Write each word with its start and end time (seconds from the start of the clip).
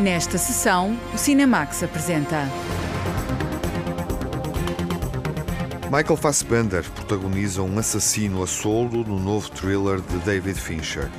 Nesta 0.00 0.38
sessão, 0.38 0.98
o 1.12 1.18
Cinemax 1.18 1.82
apresenta. 1.82 2.48
Michael 5.92 6.16
Fassbender 6.16 6.82
protagoniza 6.92 7.60
um 7.60 7.78
assassino 7.78 8.42
a 8.42 8.46
soldo 8.46 9.04
no 9.04 9.20
novo 9.20 9.50
thriller 9.50 10.00
de 10.00 10.16
David 10.20 10.58
Fincher. 10.58 11.10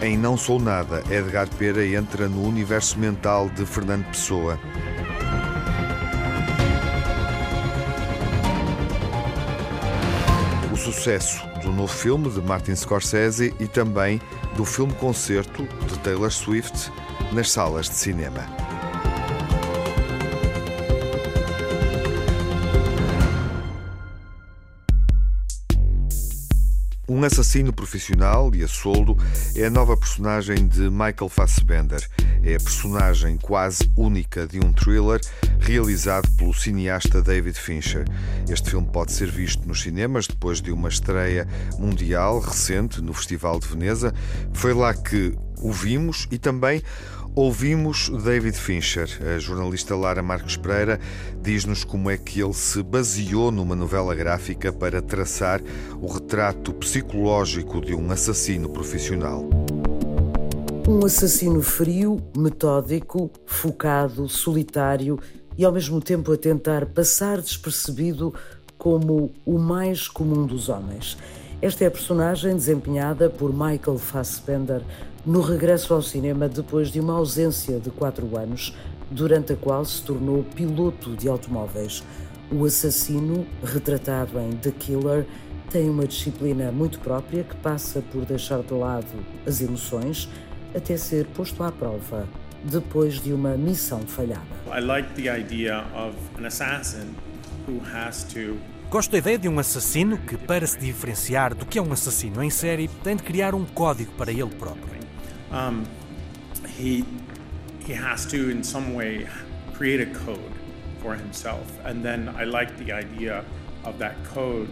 Em 0.00 0.16
Não 0.16 0.36
Sou 0.36 0.60
Nada, 0.60 1.02
Edgar 1.10 1.48
Pera 1.48 1.84
entra 1.84 2.28
no 2.28 2.46
universo 2.46 2.96
mental 2.96 3.48
de 3.48 3.66
Fernando 3.66 4.04
Pessoa. 4.04 4.60
O 10.72 10.76
sucesso 10.76 11.51
do 11.62 11.72
novo 11.72 11.92
filme 11.92 12.28
de 12.30 12.40
Martin 12.40 12.74
Scorsese 12.74 13.54
e 13.58 13.66
também 13.66 14.20
do 14.56 14.64
filme 14.64 14.92
concerto 14.94 15.66
de 15.86 15.98
Taylor 16.00 16.30
Swift 16.30 16.92
nas 17.32 17.50
salas 17.50 17.88
de 17.88 17.94
cinema. 17.94 18.46
Um 27.08 27.24
assassino 27.24 27.72
profissional 27.72 28.50
e 28.54 28.64
a 28.64 28.68
soldo 28.68 29.16
é 29.54 29.66
a 29.66 29.70
nova 29.70 29.96
personagem 29.96 30.66
de 30.66 30.88
Michael 30.88 31.28
Fassbender. 31.28 32.08
É 32.42 32.54
a 32.54 32.58
personagem 32.58 33.36
quase 33.36 33.92
única 33.96 34.46
de 34.46 34.58
um 34.58 34.72
thriller 34.72 35.20
realizado 35.62 36.28
pelo 36.36 36.52
cineasta 36.52 37.22
David 37.22 37.58
Fincher. 37.58 38.04
Este 38.48 38.70
filme 38.70 38.88
pode 38.92 39.12
ser 39.12 39.30
visto 39.30 39.66
nos 39.66 39.82
cinemas 39.82 40.26
depois 40.26 40.60
de 40.60 40.72
uma 40.72 40.88
estreia 40.88 41.46
mundial 41.78 42.40
recente 42.40 43.00
no 43.00 43.14
Festival 43.14 43.60
de 43.60 43.68
Veneza. 43.68 44.12
Foi 44.52 44.74
lá 44.74 44.92
que 44.92 45.34
o 45.60 45.72
vimos 45.72 46.26
e 46.32 46.38
também 46.38 46.82
Ouvimos 47.34 48.10
David 48.22 48.58
Fincher. 48.58 49.08
A 49.34 49.38
jornalista 49.38 49.96
Lara 49.96 50.22
Marques 50.22 50.54
Pereira 50.54 51.00
diz-nos 51.40 51.82
como 51.82 52.10
é 52.10 52.18
que 52.18 52.42
ele 52.42 52.52
se 52.52 52.82
baseou 52.82 53.50
numa 53.50 53.74
novela 53.74 54.14
gráfica 54.14 54.70
para 54.70 55.00
traçar 55.00 55.62
o 55.98 56.06
retrato 56.12 56.74
psicológico 56.74 57.80
de 57.80 57.94
um 57.94 58.10
assassino 58.10 58.68
profissional. 58.68 59.48
Um 60.86 61.06
assassino 61.06 61.62
frio, 61.62 62.20
metódico, 62.36 63.30
focado, 63.46 64.28
solitário 64.28 65.18
e 65.56 65.64
ao 65.64 65.72
mesmo 65.72 66.00
tempo 66.00 66.32
a 66.32 66.36
tentar 66.36 66.86
passar 66.86 67.40
despercebido 67.40 68.34
como 68.78 69.32
o 69.44 69.58
mais 69.58 70.08
comum 70.08 70.46
dos 70.46 70.68
homens. 70.68 71.16
Esta 71.60 71.84
é 71.84 71.86
a 71.86 71.90
personagem 71.90 72.56
desempenhada 72.56 73.30
por 73.30 73.52
Michael 73.52 73.98
Fassbender 73.98 74.82
no 75.24 75.40
regresso 75.40 75.94
ao 75.94 76.02
cinema 76.02 76.48
depois 76.48 76.88
de 76.88 76.98
uma 76.98 77.12
ausência 77.12 77.78
de 77.78 77.90
quatro 77.90 78.36
anos, 78.36 78.74
durante 79.10 79.52
a 79.52 79.56
qual 79.56 79.84
se 79.84 80.02
tornou 80.02 80.42
piloto 80.42 81.14
de 81.14 81.28
automóveis. 81.28 82.02
O 82.50 82.64
assassino, 82.64 83.46
retratado 83.62 84.38
em 84.40 84.50
The 84.56 84.72
Killer, 84.72 85.24
tem 85.70 85.88
uma 85.88 86.06
disciplina 86.06 86.72
muito 86.72 86.98
própria 86.98 87.44
que 87.44 87.54
passa 87.56 88.02
por 88.10 88.24
deixar 88.24 88.62
de 88.62 88.74
lado 88.74 89.06
as 89.46 89.60
emoções 89.60 90.28
até 90.74 90.96
ser 90.96 91.26
posto 91.26 91.62
à 91.62 91.70
prova 91.70 92.26
depois 92.64 93.20
de 93.20 93.32
uma 93.32 93.56
missão 93.56 94.00
falhada. 94.00 94.42
I 94.66 94.80
like 94.80 95.14
the 95.14 95.28
idea 95.28 95.84
of 95.94 96.16
an 96.38 96.46
assassin 96.46 97.14
who 97.66 97.80
has 97.94 98.24
to 98.32 98.58
Gosto 98.90 99.12
da 99.12 99.18
ideia 99.18 99.38
de 99.38 99.48
um 99.48 99.58
assassino 99.58 100.18
que, 100.18 100.36
para 100.36 100.66
se 100.66 100.78
diferenciar 100.78 101.54
do 101.54 101.64
que 101.64 101.78
é 101.78 101.82
um 101.82 101.92
assassino 101.94 102.42
em 102.42 102.50
série, 102.50 102.88
tem 103.02 103.16
de 103.16 103.22
criar 103.22 103.54
um 103.54 103.64
código 103.64 104.12
para 104.18 104.30
ele 104.30 104.50
próprio. 104.50 105.00
Um, 105.50 105.82
he, 106.78 107.02
he 107.88 107.94
has 107.94 108.26
to, 108.26 108.50
in 108.50 108.62
some 108.62 108.94
way, 108.94 109.26
create 109.72 110.02
a 110.02 110.18
code 110.26 110.52
for 111.00 111.14
himself. 111.14 111.64
And 111.86 112.02
then 112.02 112.28
I 112.38 112.44
like 112.44 112.74
the 112.84 112.92
idea 112.92 113.46
of 113.84 113.96
that 113.98 114.14
code 114.34 114.68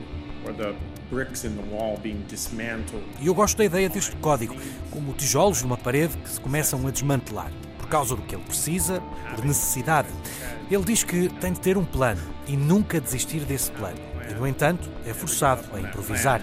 or 0.47 0.53
the 0.53 0.75
bricks 1.09 1.45
in 1.45 1.57
the 1.57 1.75
wall 1.75 1.99
being 2.03 2.23
dismantled. 2.29 3.03
E 3.23 3.27
eu 3.27 3.35
gosto 3.35 3.57
da 3.57 3.65
ideia 3.65 3.89
deste 3.89 4.15
código, 4.17 4.55
como 4.91 5.15
tijolos 5.15 5.63
numa 5.63 5.79
parede 5.79 6.15
que 6.19 6.29
se 6.29 6.39
começam 6.39 6.87
a 6.87 6.91
desmantelar 6.91 7.51
causa 7.91 8.17
do 8.17 8.23
que 8.23 8.35
ele 8.35 8.45
precisa, 8.45 9.03
por 9.35 9.45
necessidade. 9.45 10.09
Ele 10.71 10.85
diz 10.85 11.03
que 11.03 11.29
tem 11.41 11.53
de 11.53 11.61
ter 11.61 11.77
um 11.77 11.85
plano 11.85 12.23
e 12.47 12.57
nunca 12.57 13.01
desistir 13.01 13.41
desse 13.41 13.71
plano 13.73 13.99
e, 14.31 14.35
no 14.35 14.47
entanto, 14.47 14.89
é 15.05 15.13
forçado 15.13 15.63
a 15.75 15.81
improvisar. 15.81 16.41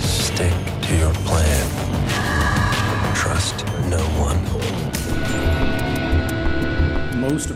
Stick 0.00 0.52
to 0.82 0.94
your 0.94 1.12
plan. 1.24 1.66
Trust 3.14 3.64
no 3.88 3.98
one. 4.22 4.85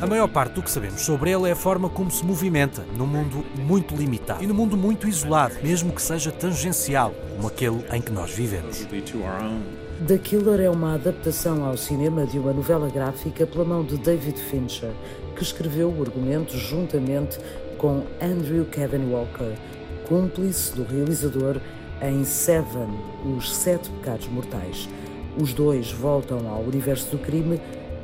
A 0.02 0.06
maior 0.06 0.26
parte 0.26 0.54
do 0.54 0.62
que 0.62 0.70
sabemos 0.70 1.02
sobre 1.02 1.30
ele 1.30 1.48
é 1.48 1.52
a 1.52 1.56
forma 1.56 1.88
como 1.88 2.10
se 2.10 2.24
movimenta 2.24 2.84
num 2.96 3.06
mundo 3.06 3.44
muito 3.56 3.94
limitado 3.94 4.42
e 4.42 4.46
num 4.46 4.54
mundo 4.54 4.76
muito 4.76 5.06
isolado, 5.06 5.54
mesmo 5.62 5.92
que 5.92 6.02
seja 6.02 6.32
tangencial, 6.32 7.14
como 7.36 7.46
aquele 7.46 7.84
em 7.92 8.02
que 8.02 8.10
nós 8.10 8.32
vivemos. 8.32 8.86
The 10.06 10.18
Killer 10.18 10.60
é 10.60 10.68
uma 10.68 10.94
adaptação 10.94 11.64
ao 11.64 11.76
cinema 11.76 12.26
de 12.26 12.38
uma 12.38 12.52
novela 12.52 12.90
gráfica 12.90 13.46
pela 13.46 13.64
mão 13.64 13.84
de 13.84 13.96
David 13.98 14.40
Fincher, 14.40 14.90
que 15.36 15.42
escreveu 15.42 15.88
o 15.88 16.02
argumento 16.02 16.56
juntamente 16.56 17.38
com 17.78 18.02
Andrew 18.20 18.64
Kevin 18.64 19.10
Walker, 19.12 19.54
cúmplice 20.08 20.74
do 20.74 20.82
realizador 20.82 21.60
em 22.02 22.24
Seven, 22.24 22.88
Os 23.36 23.54
Sete 23.54 23.88
Pecados 23.90 24.26
Mortais. 24.28 24.88
Os 25.38 25.52
dois 25.52 25.92
voltam 25.92 26.48
ao 26.48 26.62
universo 26.62 27.16
do 27.16 27.22
crime, 27.22 27.60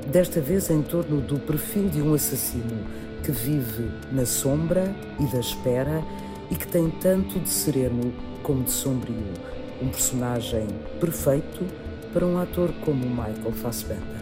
desta 0.07 0.41
vez 0.41 0.71
em 0.71 0.83
torno 0.83 1.21
do 1.21 1.39
perfil 1.39 1.89
de 1.89 2.01
um 2.01 2.15
assassino 2.15 2.85
que 3.23 3.33
vive 3.33 3.91
na 4.13 4.25
sombra 4.25 4.95
e 5.19 5.27
da 5.33 5.41
espera 5.41 6.03
e 6.51 6.55
que 6.55 6.67
tem 6.67 6.91
tanto 7.01 7.41
de 7.41 7.49
sereno 7.49 8.13
como 8.43 8.63
de 8.63 8.71
sombrio. 8.71 9.17
Um 9.83 9.89
personagem 9.89 10.67
perfeito 11.01 11.67
para 12.13 12.25
um 12.25 12.39
ator 12.39 12.73
como 12.85 13.05
Michael 13.07 13.53
Fassbender. 13.53 14.17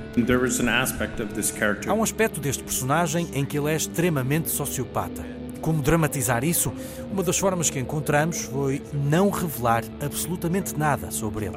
Há 1.89 1.95
um 1.95 2.03
aspecto 2.03 2.41
deste 2.41 2.63
personagem 2.63 3.29
em 3.35 3.45
que 3.45 3.59
ele 3.59 3.71
é 3.71 3.77
extremamente 3.77 4.51
sociopata. 4.51 5.25
Como 5.61 5.83
dramatizar 5.83 6.45
isso? 6.45 6.73
Uma 7.11 7.23
das 7.23 7.39
formas 7.39 7.71
que 7.71 7.79
encontramos 7.79 8.43
foi 8.43 8.83
não 8.93 9.31
revelar 9.31 9.83
absolutamente 10.01 10.77
nada 10.79 11.11
sobre 11.11 11.47
ele. 11.47 11.57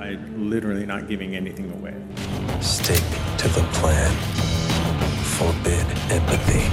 Stick 2.61 3.26
to 3.37 3.47
the 3.49 3.61
plan. 3.79 4.11
Forbid 5.37 5.85
empathy. 6.11 6.63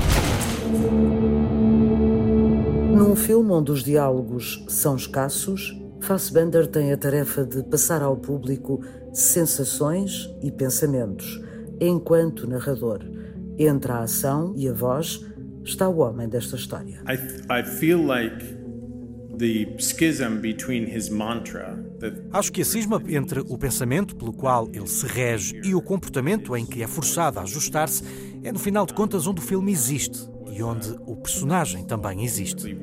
Num 2.96 3.14
filme 3.14 3.52
onde 3.52 3.70
os 3.70 3.84
diálogos 3.84 4.64
são 4.68 4.96
escassos, 4.96 5.78
Fassbender 6.00 6.66
tem 6.66 6.92
a 6.92 6.96
tarefa 6.96 7.44
de 7.44 7.62
passar 7.64 8.02
ao 8.02 8.16
público 8.16 8.80
sensações 9.12 10.28
e 10.42 10.50
pensamentos, 10.50 11.40
enquanto 11.80 12.46
narrador. 12.46 13.00
Entre 13.58 13.92
a 13.92 14.00
ação 14.00 14.54
e 14.56 14.68
a 14.68 14.72
voz 14.72 15.20
está 15.64 15.88
o 15.88 15.98
homem 15.98 16.28
desta 16.28 16.56
história. 16.56 17.02
I, 17.06 17.60
I 17.60 17.62
feel 17.62 18.04
like 18.04 18.42
the 19.38 19.76
schism 19.78 20.40
between 20.40 20.86
his 20.86 21.10
mantra 21.10 21.78
Acho 22.32 22.52
que 22.52 22.62
a 22.62 22.64
cisma 22.64 23.02
entre 23.08 23.40
o 23.40 23.56
pensamento 23.56 24.16
pelo 24.16 24.32
qual 24.32 24.68
ele 24.72 24.86
se 24.86 25.06
rege 25.06 25.60
e 25.64 25.74
o 25.74 25.80
comportamento 25.80 26.56
em 26.56 26.66
que 26.66 26.82
é 26.82 26.86
forçado 26.86 27.38
a 27.38 27.42
ajustar-se 27.42 28.02
é, 28.42 28.52
no 28.52 28.58
final 28.58 28.86
de 28.86 28.94
contas, 28.94 29.26
onde 29.26 29.40
o 29.40 29.44
filme 29.44 29.72
existe 29.72 30.28
e 30.52 30.62
onde 30.62 30.94
o 31.06 31.16
personagem 31.16 31.84
também 31.84 32.24
existe. 32.24 32.76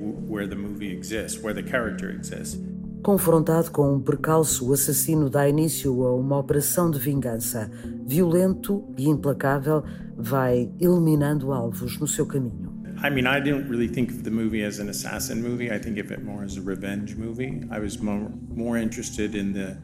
Confrontado 3.03 3.71
com 3.71 3.95
um 3.95 3.99
percalço, 3.99 4.69
o 4.69 4.73
assassino 4.73 5.29
dá 5.29 5.49
início 5.49 6.03
a 6.03 6.13
uma 6.13 6.37
operação 6.37 6.91
de 6.91 6.99
vingança. 6.99 7.71
Violento 8.05 8.83
e 8.95 9.09
implacável, 9.09 9.83
vai 10.15 10.71
eliminando 10.79 11.51
alvos 11.51 11.97
no 11.97 12.07
seu 12.07 12.27
caminho. 12.27 12.70
I 13.03 13.09
mean, 13.09 13.25
I 13.25 13.39
didn't 13.39 13.67
really 13.67 13.87
think 13.87 14.11
of 14.11 14.23
the 14.23 14.29
movie 14.29 14.61
as 14.61 14.77
an 14.77 14.87
assassin 14.87 15.41
movie. 15.41 15.71
I 15.71 15.79
think 15.79 15.97
of 15.97 16.11
it 16.11 16.23
more 16.23 16.43
as 16.43 16.57
a 16.57 16.61
revenge 16.61 17.15
movie. 17.15 17.63
I 17.71 17.79
was 17.79 17.99
more, 17.99 18.31
more 18.53 18.77
interested 18.77 19.33
in 19.33 19.53
the 19.53 19.77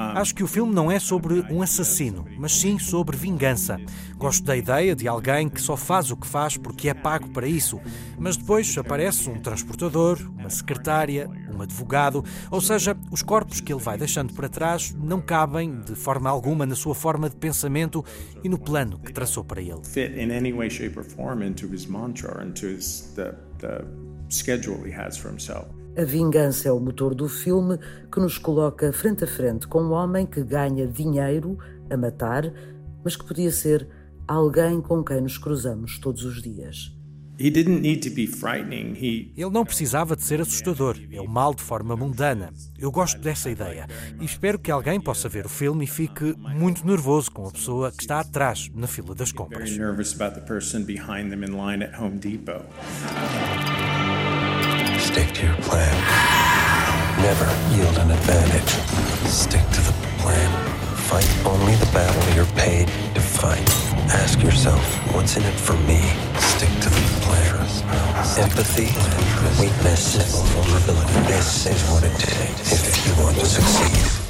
Acho 0.00 0.34
que 0.34 0.42
o 0.42 0.46
filme 0.46 0.74
não 0.74 0.90
é 0.90 0.98
sobre 0.98 1.44
um 1.50 1.60
assassino, 1.60 2.24
mas 2.38 2.52
sim 2.52 2.78
sobre 2.78 3.16
vingança. 3.16 3.78
Gosto 4.16 4.44
da 4.44 4.56
ideia 4.56 4.96
de 4.96 5.06
alguém 5.06 5.48
que 5.48 5.60
só 5.60 5.76
faz 5.76 6.10
o 6.10 6.16
que 6.16 6.26
faz 6.26 6.56
porque 6.56 6.88
é 6.88 6.94
pago 6.94 7.28
para 7.28 7.46
isso, 7.46 7.78
mas 8.18 8.36
depois 8.36 8.76
aparece 8.78 9.28
um 9.28 9.38
transportador, 9.38 10.18
uma 10.38 10.48
secretária, 10.48 11.28
um 11.54 11.60
advogado, 11.60 12.24
ou 12.50 12.60
seja, 12.60 12.96
os 13.10 13.22
corpos 13.22 13.60
que 13.60 13.72
ele 13.72 13.82
vai 13.82 13.98
deixando 13.98 14.32
para 14.32 14.48
trás 14.48 14.94
não 14.94 15.20
cabem 15.20 15.80
de 15.80 15.94
forma 15.94 16.30
alguma 16.30 16.64
na 16.64 16.74
sua 16.74 16.94
forma 16.94 17.28
de 17.28 17.36
pensamento 17.36 18.02
e 18.42 18.48
no 18.48 18.58
plano 18.58 18.98
que 18.98 19.12
traçou 19.12 19.44
para 19.44 19.60
ele. 19.60 19.84
Fit 19.84 20.18
in 20.18 20.30
any 20.32 20.52
way, 20.52 20.70
shape 20.70 20.98
or 20.98 21.04
form 21.04 21.42
into 21.42 21.66
his 21.66 21.86
mantra, 21.86 22.42
into 22.42 22.66
his, 22.66 23.12
the, 23.14 23.34
the 23.58 23.84
schedule 24.30 24.82
he 24.86 24.92
has 24.92 25.18
for 25.18 25.30
himself. 25.30 25.79
A 25.96 26.04
vingança 26.04 26.68
é 26.68 26.72
o 26.72 26.78
motor 26.78 27.14
do 27.14 27.28
filme 27.28 27.76
que 28.12 28.20
nos 28.20 28.38
coloca 28.38 28.92
frente 28.92 29.24
a 29.24 29.26
frente 29.26 29.66
com 29.66 29.82
um 29.82 29.90
homem 29.90 30.24
que 30.24 30.42
ganha 30.42 30.86
dinheiro 30.86 31.58
a 31.90 31.96
matar, 31.96 32.52
mas 33.04 33.16
que 33.16 33.24
podia 33.24 33.50
ser 33.50 33.88
alguém 34.26 34.80
com 34.80 35.02
quem 35.02 35.20
nos 35.20 35.36
cruzamos 35.36 35.98
todos 35.98 36.24
os 36.24 36.40
dias. 36.40 36.96
Ele 39.34 39.50
não 39.50 39.64
precisava 39.64 40.14
de 40.14 40.22
ser 40.22 40.42
assustador. 40.42 40.96
É 41.10 41.20
o 41.20 41.28
mal 41.28 41.54
de 41.54 41.62
forma 41.62 41.96
mundana. 41.96 42.52
Eu 42.78 42.92
gosto 42.92 43.18
dessa 43.18 43.50
ideia 43.50 43.86
e 44.20 44.24
espero 44.26 44.58
que 44.58 44.70
alguém 44.70 45.00
possa 45.00 45.26
ver 45.28 45.46
o 45.46 45.48
filme 45.48 45.84
e 45.84 45.88
fique 45.88 46.34
muito 46.38 46.86
nervoso 46.86 47.30
com 47.32 47.48
a 47.48 47.50
pessoa 47.50 47.90
que 47.90 48.02
está 48.02 48.20
atrás 48.20 48.70
na 48.74 48.86
fila 48.86 49.14
das 49.14 49.32
compras. 49.32 49.70
Stick 55.12 55.32
to 55.34 55.46
your 55.46 55.56
plan. 55.56 55.94
Never 57.18 57.46
yield 57.74 57.98
an 57.98 58.12
advantage. 58.12 58.70
Stick 59.28 59.66
to 59.72 59.80
the 59.80 59.92
plan. 60.18 60.50
Fight 61.10 61.28
only 61.44 61.74
the 61.74 61.90
battle 61.92 62.22
you're 62.36 62.54
paid 62.54 62.86
to 63.14 63.20
fight. 63.20 63.68
Ask 64.22 64.40
yourself, 64.40 64.80
what's 65.12 65.36
in 65.36 65.42
it 65.42 65.58
for 65.58 65.74
me? 65.88 66.00
Stick 66.38 66.70
to 66.84 66.88
the 66.88 67.00
plan. 67.26 67.40
Empathy, 68.38 68.90
weakness, 69.60 70.14
vulnerability. 70.54 71.12
This 71.26 71.66
is 71.66 71.82
what 71.90 72.04
it 72.04 72.16
takes 72.16 72.72
if 72.72 73.06
you 73.06 73.24
want 73.24 73.36
to 73.36 73.46
succeed. 73.46 74.22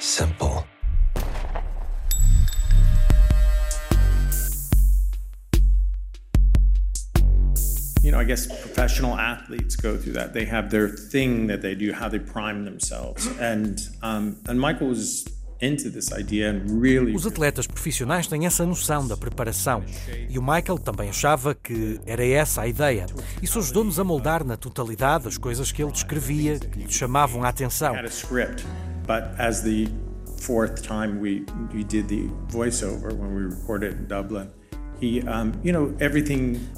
Simple. 0.00 0.66
I 8.24 8.26
guess 8.26 8.46
professional 8.46 9.18
athletes 9.18 9.76
go 9.76 9.98
through 9.98 10.14
that. 10.14 10.32
They 10.32 10.46
have 10.46 10.70
their 10.70 10.88
thing 10.88 11.46
that 11.48 11.60
they 11.60 11.74
do, 11.74 11.92
how 11.92 12.08
they 12.08 12.18
prime 12.18 12.64
themselves. 12.64 13.28
And 13.38 13.78
um, 14.02 14.38
and 14.48 14.58
Michael 14.58 14.88
was 14.88 15.26
into 15.60 15.90
this 15.90 16.10
idea 16.10 16.48
and 16.48 16.80
really. 16.80 17.14
Os 17.14 17.26
atletas 17.26 17.66
profissionais 17.66 18.26
têm 18.26 18.46
essa 18.46 18.64
noção 18.64 19.06
da 19.06 19.14
preparação 19.14 19.84
e 20.30 20.38
o 20.38 20.42
Michael 20.42 20.78
também 20.78 21.10
achava 21.10 21.54
que 21.54 22.00
era 22.06 22.24
essa 22.24 22.62
a 22.62 22.66
ideia. 22.66 23.04
Isso 23.42 23.58
ajudou-nos 23.58 24.00
a 24.00 24.04
moldar 24.04 24.42
na 24.42 24.56
totalidade 24.56 25.28
as 25.28 25.36
coisas 25.36 25.70
que 25.70 25.82
ele 25.82 25.92
descrevia 25.92 26.58
que 26.58 26.78
lhe 26.78 26.90
chamavam 26.90 27.44
a 27.44 27.50
atenção. 27.50 27.94
But 29.06 29.38
as 29.38 29.60
the 29.60 29.90
fourth 30.40 30.82
time 30.82 31.20
we 31.20 31.44
we 31.74 31.84
did 31.84 32.08
the 32.08 32.30
voiceover 32.48 33.12
when 33.12 33.34
we 33.34 33.54
recorded 33.54 33.98
in 34.00 34.06
Dublin. 34.06 34.48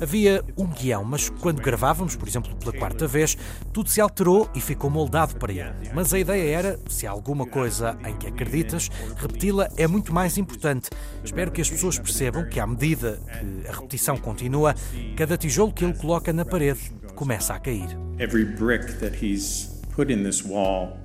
Havia 0.00 0.42
um 0.56 0.66
guião, 0.66 1.04
mas 1.04 1.28
quando 1.28 1.60
gravávamos, 1.60 2.16
por 2.16 2.26
exemplo, 2.26 2.54
pela 2.56 2.72
quarta 2.72 3.06
vez, 3.06 3.36
tudo 3.72 3.88
se 3.88 4.00
alterou 4.00 4.48
e 4.54 4.60
ficou 4.60 4.90
moldado 4.90 5.36
para 5.36 5.52
ele. 5.52 5.90
Mas 5.94 6.12
a 6.12 6.18
ideia 6.18 6.56
era, 6.56 6.78
se 6.88 7.06
há 7.06 7.10
alguma 7.10 7.46
coisa 7.46 7.96
em 8.06 8.16
que 8.16 8.26
acreditas, 8.26 8.90
repeti-la 9.16 9.68
é 9.76 9.86
muito 9.86 10.12
mais 10.12 10.38
importante. 10.38 10.90
Espero 11.24 11.50
que 11.50 11.60
as 11.60 11.70
pessoas 11.70 11.98
percebam 11.98 12.48
que, 12.48 12.58
à 12.58 12.66
medida 12.66 13.20
que 13.40 13.68
a 13.68 13.72
repetição 13.72 14.16
continua, 14.16 14.74
cada 15.16 15.36
tijolo 15.36 15.72
que 15.72 15.84
ele 15.84 15.94
coloca 15.94 16.32
na 16.32 16.44
parede 16.44 16.92
começa 17.14 17.54
a 17.54 17.58
cair. 17.58 17.88
Every 18.18 18.44
brick 18.44 18.94
that 19.00 19.24
he's 19.24 19.80
put 19.94 20.12
in 20.12 20.22
this 20.22 20.44
wall 20.44 20.96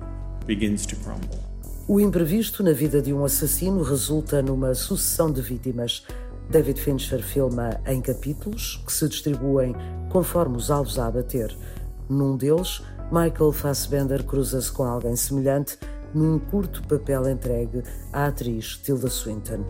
begins 0.46 0.86
to 0.86 0.96
crumble. 0.96 1.40
O 1.88 2.00
imprevisto 2.00 2.62
na 2.62 2.72
vida 2.72 3.02
de 3.02 3.12
um 3.12 3.24
assassino 3.24 3.82
resulta 3.82 4.40
numa 4.40 4.72
sucessão 4.74 5.32
de 5.32 5.42
vítimas. 5.42 6.06
David 6.50 6.80
Fincher 6.80 7.22
filma 7.22 7.80
em 7.86 8.00
capítulos 8.00 8.82
que 8.86 8.92
se 8.92 9.08
distribuem 9.08 9.74
conforme 10.10 10.56
os 10.56 10.70
alvos 10.70 10.98
a 10.98 11.06
abater. 11.06 11.56
Num 12.08 12.36
deles, 12.36 12.82
Michael 13.10 13.52
Fassbender 13.52 14.24
cruza-se 14.24 14.70
com 14.70 14.84
alguém 14.84 15.16
semelhante 15.16 15.78
num 16.14 16.38
curto 16.38 16.82
papel 16.86 17.28
entregue 17.28 17.82
à 18.12 18.26
atriz 18.26 18.76
Tilda 18.76 19.08
Swinton. 19.08 19.64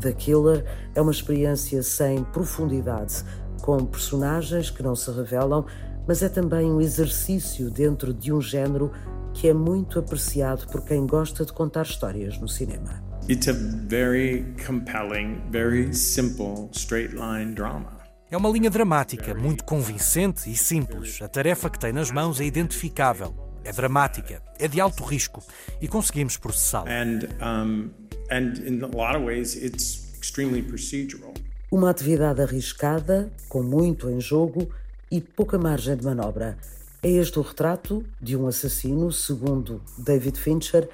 The 0.00 0.12
Killer 0.12 0.64
é 0.94 1.00
uma 1.00 1.10
experiência 1.10 1.82
sem 1.82 2.22
profundidade, 2.24 3.24
com 3.62 3.84
personagens 3.84 4.70
que 4.70 4.82
não 4.82 4.94
se 4.94 5.10
revelam, 5.10 5.66
mas 6.06 6.22
é 6.22 6.28
também 6.28 6.70
um 6.70 6.80
exercício 6.80 7.70
dentro 7.70 8.14
de 8.14 8.32
um 8.32 8.40
género 8.40 8.92
que 9.34 9.48
é 9.48 9.54
muito 9.54 9.98
apreciado 9.98 10.66
por 10.68 10.84
quem 10.84 11.06
gosta 11.06 11.44
de 11.44 11.52
contar 11.52 11.82
histórias 11.82 12.38
no 12.38 12.48
cinema. 12.48 13.07
It's 13.30 13.46
a 13.46 13.52
very 13.52 14.54
compelling, 14.64 15.42
very 15.50 15.92
simple 15.92 16.70
straight 16.72 17.14
line 17.14 17.52
drama. 17.52 17.98
É 18.30 18.36
uma 18.38 18.48
linha 18.48 18.70
dramática, 18.70 19.34
muito 19.34 19.64
convincente 19.64 20.50
e 20.50 20.56
simples. 20.56 21.20
A 21.20 21.28
tarefa 21.28 21.68
que 21.68 21.78
tem 21.78 21.92
nas 21.92 22.10
mãos 22.10 22.40
é 22.40 22.44
identificável, 22.44 23.34
é 23.64 23.70
dramática, 23.70 24.40
é 24.58 24.66
de 24.66 24.80
alto 24.80 25.04
risco 25.04 25.42
e 25.78 25.86
conseguimos 25.86 26.38
processá-la. 26.38 26.90
And, 26.90 27.28
um, 27.42 27.90
and 28.30 28.66
in 28.66 28.82
a 28.82 28.86
lot 28.86 29.14
of 29.14 29.26
ways 29.26 29.54
it's 29.56 30.16
extremely 30.18 30.62
procedural. 30.62 31.34
Uma 31.70 31.90
atividade 31.90 32.40
arriscada, 32.40 33.30
com 33.46 33.62
muito 33.62 34.08
em 34.08 34.22
jogo 34.22 34.70
e 35.10 35.20
pouca 35.20 35.58
margem 35.58 35.94
de 35.94 36.02
manobra. 36.02 36.56
É 37.02 37.10
este 37.10 37.38
o 37.38 37.42
retrato 37.42 38.02
de 38.22 38.38
um 38.38 38.46
assassino, 38.46 39.12
segundo 39.12 39.82
David 39.98 40.38
Fincher, 40.38 40.88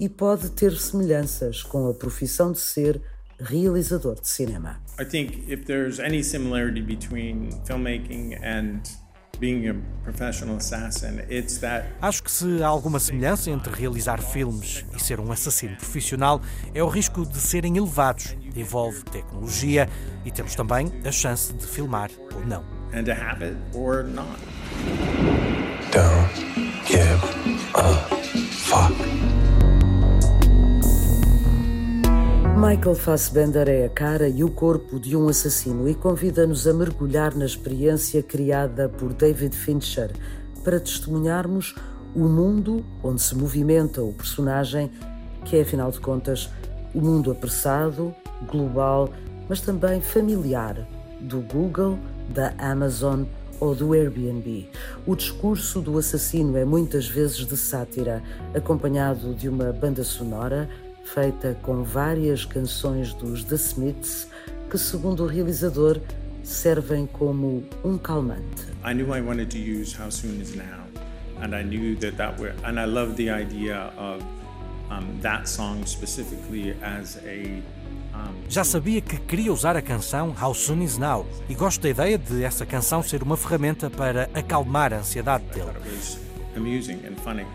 e 0.00 0.08
pode 0.08 0.50
ter 0.50 0.72
semelhanças 0.76 1.62
com 1.62 1.88
a 1.88 1.94
profissão 1.94 2.50
de 2.50 2.58
ser 2.58 3.00
realizador 3.38 4.18
de 4.20 4.28
cinema. 4.28 4.80
I 4.98 5.04
think 5.04 5.44
if 5.46 5.66
there's 5.66 6.00
any 6.00 6.24
similarity 6.24 6.80
between 6.80 7.50
filmmaking 7.66 8.34
and 8.42 8.82
Acho 12.02 12.22
que 12.22 12.30
se 12.30 12.62
há 12.62 12.66
alguma 12.66 13.00
semelhança 13.00 13.50
entre 13.50 13.72
realizar 13.74 14.20
filmes 14.20 14.84
e 14.94 15.02
ser 15.02 15.18
um 15.18 15.32
assassino 15.32 15.76
profissional 15.76 16.42
é 16.74 16.82
o 16.82 16.88
risco 16.88 17.24
de 17.24 17.38
serem 17.38 17.78
elevados. 17.78 18.36
Envolve 18.54 19.02
tecnologia 19.04 19.88
e 20.26 20.30
temos 20.30 20.54
também 20.54 20.92
a 21.06 21.10
chance 21.10 21.54
de 21.54 21.66
filmar 21.66 22.10
ou 22.34 22.44
não. 22.44 22.62
And 22.92 23.04
to 23.04 23.12
have 23.12 23.42
it 23.42 23.56
or 23.74 24.04
not. 24.04 24.38
Don't 25.90 26.28
give 26.86 27.20
a 27.74 27.94
fuck. 28.50 29.39
Michael 32.60 32.94
Fassbender 32.94 33.70
é 33.70 33.86
a 33.86 33.88
cara 33.88 34.28
e 34.28 34.44
o 34.44 34.50
corpo 34.50 35.00
de 35.00 35.16
um 35.16 35.30
assassino 35.30 35.88
e 35.88 35.94
convida-nos 35.94 36.68
a 36.68 36.74
mergulhar 36.74 37.34
na 37.34 37.46
experiência 37.46 38.22
criada 38.22 38.86
por 38.86 39.14
David 39.14 39.56
Fincher 39.56 40.10
para 40.62 40.78
testemunharmos 40.78 41.74
o 42.14 42.28
mundo 42.28 42.84
onde 43.02 43.22
se 43.22 43.34
movimenta 43.34 44.02
o 44.02 44.12
personagem, 44.12 44.90
que 45.46 45.56
é, 45.56 45.62
afinal 45.62 45.90
de 45.90 46.00
contas, 46.00 46.50
o 46.94 47.00
mundo 47.00 47.32
apressado, 47.32 48.14
global, 48.46 49.08
mas 49.48 49.62
também 49.62 50.02
familiar 50.02 50.86
do 51.18 51.40
Google, 51.40 51.98
da 52.28 52.52
Amazon 52.58 53.24
ou 53.58 53.74
do 53.74 53.94
Airbnb. 53.94 54.68
O 55.06 55.16
discurso 55.16 55.80
do 55.80 55.96
assassino 55.96 56.58
é 56.58 56.66
muitas 56.66 57.08
vezes 57.08 57.38
de 57.38 57.56
sátira, 57.56 58.22
acompanhado 58.54 59.34
de 59.34 59.48
uma 59.48 59.72
banda 59.72 60.04
sonora 60.04 60.68
feita 61.14 61.56
com 61.62 61.82
várias 61.82 62.44
canções 62.44 63.12
dos 63.14 63.42
The 63.44 63.56
Smiths, 63.56 64.28
que, 64.70 64.78
segundo 64.78 65.24
o 65.24 65.26
realizador, 65.26 66.00
servem 66.44 67.06
como 67.06 67.64
um 67.84 67.98
calmante. 67.98 68.66
I 68.84 68.94
knew 68.94 69.14
I 69.14 69.20
wanted 69.20 69.50
to 69.50 69.58
use 69.58 69.96
How 70.00 70.10
Soon 70.10 70.40
Is 70.40 70.54
Now, 70.54 70.86
and 71.42 71.54
I 71.54 71.62
knew 71.62 71.96
that 71.98 72.16
that 72.16 72.40
were, 72.40 72.54
and 72.64 72.78
I 72.78 72.86
love 72.86 73.14
the 73.14 73.30
idea 73.30 73.92
of 73.98 74.24
um, 74.90 75.20
that 75.22 75.48
song 75.48 75.84
specifically 75.84 76.76
as 76.82 77.16
a 77.18 77.62
já 78.48 78.64
sabia 78.64 79.00
que 79.00 79.16
queria 79.16 79.52
usar 79.52 79.76
a 79.76 79.80
canção 79.80 80.34
How 80.42 80.52
Soon 80.52 80.82
Is 80.82 80.98
Now 80.98 81.26
e 81.48 81.54
gosto 81.54 81.80
da 81.80 81.88
ideia 81.88 82.18
de 82.18 82.42
essa 82.42 82.66
canção 82.66 83.02
ser 83.02 83.22
uma 83.22 83.36
ferramenta 83.36 83.88
para 83.88 84.28
acalmar 84.34 84.92
a 84.92 84.98
ansiedade 84.98 85.44
dele. 85.44 85.70
Amusing 86.56 87.00
and 87.06 87.14
funny, 87.22 87.46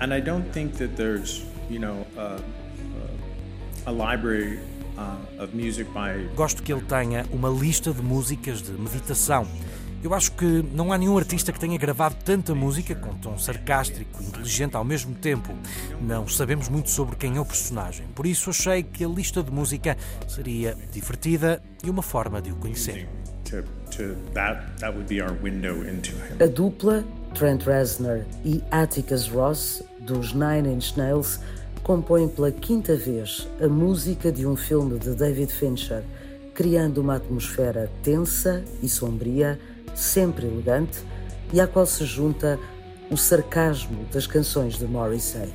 and 0.00 0.14
I 0.14 0.20
don't 0.20 0.48
think 0.52 0.78
that 0.78 0.94
there's, 0.94 1.42
you 1.68 1.80
know, 1.80 2.06
uh, 2.16 2.40
Gosto 6.34 6.62
que 6.62 6.72
ele 6.72 6.82
tenha 6.82 7.24
uma 7.30 7.48
lista 7.48 7.92
de 7.92 8.02
músicas 8.02 8.60
de 8.60 8.72
meditação. 8.72 9.46
Eu 10.02 10.12
acho 10.14 10.32
que 10.32 10.44
não 10.72 10.92
há 10.92 10.98
nenhum 10.98 11.16
artista 11.16 11.52
que 11.52 11.58
tenha 11.58 11.76
gravado 11.78 12.16
tanta 12.24 12.54
música 12.54 12.94
com 12.94 13.14
tom 13.14 13.38
sarcástico 13.38 14.22
e 14.22 14.26
inteligente 14.26 14.76
ao 14.76 14.84
mesmo 14.84 15.14
tempo. 15.14 15.54
Não 16.00 16.28
sabemos 16.28 16.68
muito 16.68 16.90
sobre 16.90 17.16
quem 17.16 17.36
é 17.36 17.40
o 17.40 17.44
personagem, 17.44 18.06
por 18.14 18.26
isso 18.26 18.50
achei 18.50 18.82
que 18.82 19.04
a 19.04 19.08
lista 19.08 19.42
de 19.42 19.50
música 19.50 19.96
seria 20.28 20.76
divertida 20.92 21.62
e 21.82 21.90
uma 21.90 22.02
forma 22.02 22.40
de 22.40 22.52
o 22.52 22.56
conhecer. 22.56 23.08
A 26.40 26.46
dupla, 26.46 27.04
Trent 27.34 27.62
Reznor 27.64 28.24
e 28.44 28.62
Atticus 28.70 29.28
Ross, 29.28 29.82
dos 30.00 30.32
Nine 30.32 30.68
Inch 30.72 30.96
Nails, 30.96 31.40
compõe 31.86 32.26
pela 32.26 32.50
quinta 32.50 32.96
vez 32.96 33.46
a 33.62 33.68
música 33.68 34.32
de 34.32 34.44
um 34.44 34.56
filme 34.56 34.98
de 34.98 35.14
David 35.14 35.52
Fincher, 35.52 36.02
criando 36.52 36.98
uma 36.98 37.14
atmosfera 37.14 37.88
tensa 38.02 38.64
e 38.82 38.88
sombria, 38.88 39.56
sempre 39.94 40.48
elegante, 40.48 40.98
e 41.52 41.60
à 41.60 41.66
qual 41.68 41.86
se 41.86 42.04
junta 42.04 42.58
o 43.08 43.16
sarcasmo 43.16 44.04
das 44.12 44.26
canções 44.26 44.76
de 44.76 44.84
Morrissey. 44.84 45.48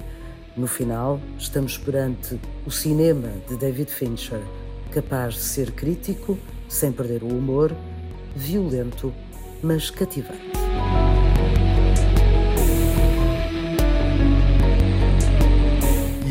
No 0.55 0.67
final, 0.67 1.19
estamos 1.37 1.77
perante 1.77 2.39
o 2.65 2.71
cinema 2.71 3.27
de 3.49 3.57
David 3.57 3.91
Fincher, 3.91 4.39
capaz 4.89 5.33
de 5.33 5.41
ser 5.41 5.71
crítico, 5.71 6.37
sem 6.69 6.93
perder 6.93 7.23
o 7.23 7.27
humor, 7.27 7.75
violento, 8.37 9.13
mas 9.61 9.89
cativante. 9.89 10.60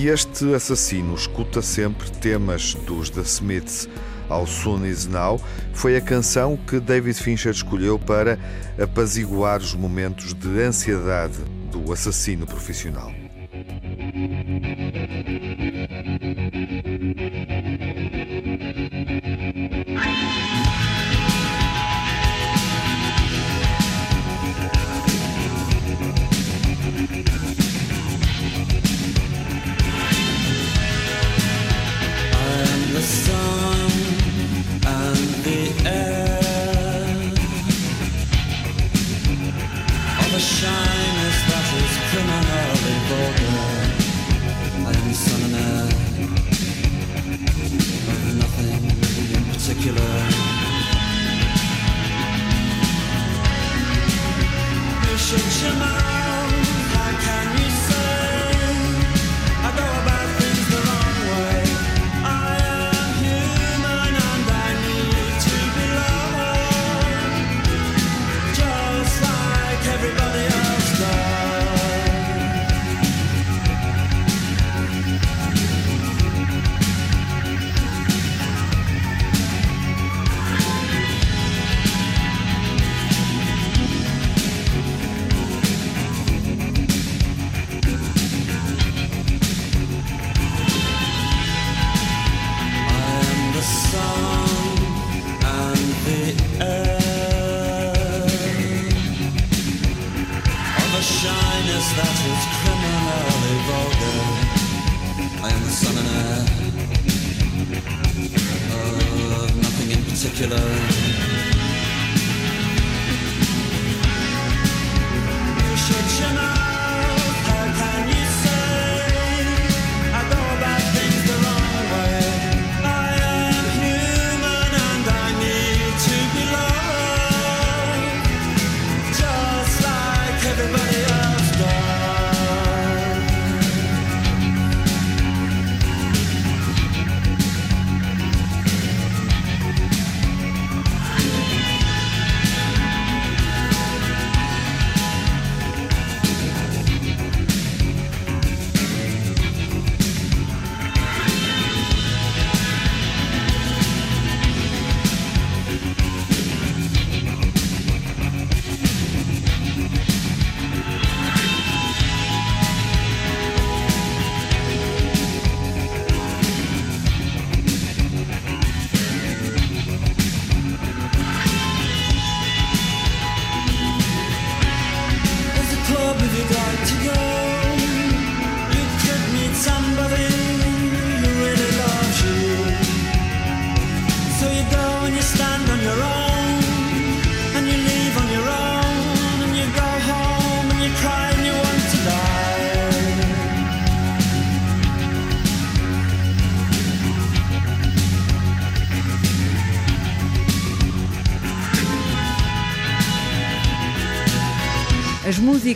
E 0.00 0.09
este 0.09 0.54
assassino 0.54 1.14
escuta 1.14 1.61
sempre 1.61 2.11
temas 2.11 2.73
dos 2.73 3.11
The 3.11 3.21
Smiths. 3.21 3.87
Ao 4.30 4.47
Soon 4.47 4.87
Is 4.87 5.04
Now 5.07 5.38
foi 5.75 5.95
a 5.95 6.00
canção 6.00 6.57
que 6.57 6.80
David 6.80 7.23
Fincher 7.23 7.52
escolheu 7.52 7.99
para 7.99 8.38
apaziguar 8.83 9.61
os 9.61 9.75
momentos 9.75 10.33
de 10.33 10.62
ansiedade 10.62 11.37
do 11.71 11.92
assassino 11.92 12.47
profissional. 12.47 13.12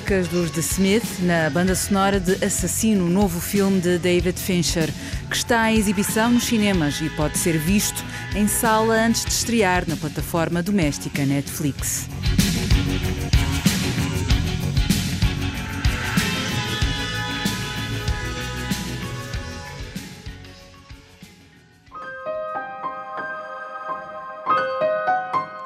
Músicas 0.04 0.28
dos 0.28 0.50
The 0.50 0.60
Smith 0.60 1.20
na 1.20 1.48
banda 1.48 1.74
sonora 1.74 2.20
de 2.20 2.44
Assassino, 2.44 3.08
novo 3.08 3.40
filme 3.40 3.80
de 3.80 3.96
David 3.96 4.38
Fincher, 4.38 4.90
que 5.30 5.36
está 5.36 5.72
em 5.72 5.78
exibição 5.78 6.30
nos 6.30 6.44
cinemas 6.44 7.00
e 7.00 7.08
pode 7.08 7.38
ser 7.38 7.56
visto 7.56 8.04
em 8.36 8.46
sala 8.46 8.94
antes 8.94 9.24
de 9.24 9.30
estrear 9.30 9.84
na 9.88 9.96
plataforma 9.96 10.62
doméstica 10.62 11.24
Netflix. 11.24 12.06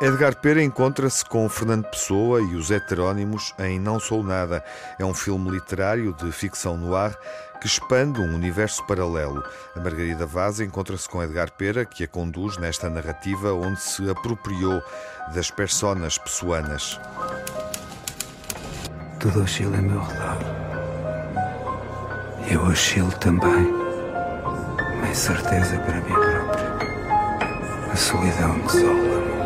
Edgar 0.09 0.37
Pera 0.37 0.63
encontra-se 0.63 1.23
com 1.23 1.47
Fernando 1.51 1.85
Pessoa 1.85 2.41
e 2.41 2.55
os 2.55 2.71
heterónimos 2.71 3.53
em 3.59 3.79
Não 3.79 4.01
Sou 4.01 4.25
Nada. 4.25 4.65
É 4.99 5.05
um 5.05 5.13
filme 5.13 5.51
literário 5.51 6.15
de 6.15 6.33
ficção 6.33 6.79
no 6.79 6.97
ar 6.97 7.15
que 7.61 7.67
expande 7.67 8.19
um 8.19 8.35
universo 8.35 8.83
paralelo. 8.87 9.45
A 9.77 9.81
Margarida 9.81 10.25
Vaz 10.25 10.61
encontra-se 10.61 11.07
com 11.07 11.23
Edgar 11.23 11.53
Pera, 11.53 11.85
que 11.85 12.05
a 12.05 12.09
conduz 12.09 12.57
nesta 12.57 12.89
narrativa 12.89 13.53
onde 13.53 13.83
se 13.83 14.09
apropriou 14.09 14.83
das 15.35 15.51
personas 15.51 16.17
pessoanas. 16.17 16.99
Tudo 19.21 19.43
oscila 19.43 19.77
a 19.77 19.83
meu 19.83 20.01
redor. 20.01 20.39
Eu 22.51 22.63
oscilo 22.63 23.13
também. 23.19 23.67
Uma 24.97 25.09
incerteza 25.11 25.77
para 25.81 26.01
mim 26.01 26.15
própria. 26.15 26.79
A 27.93 27.97
solidão 27.97 28.59
desola-me 28.61 29.38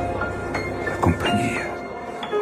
companhia, 1.02 1.66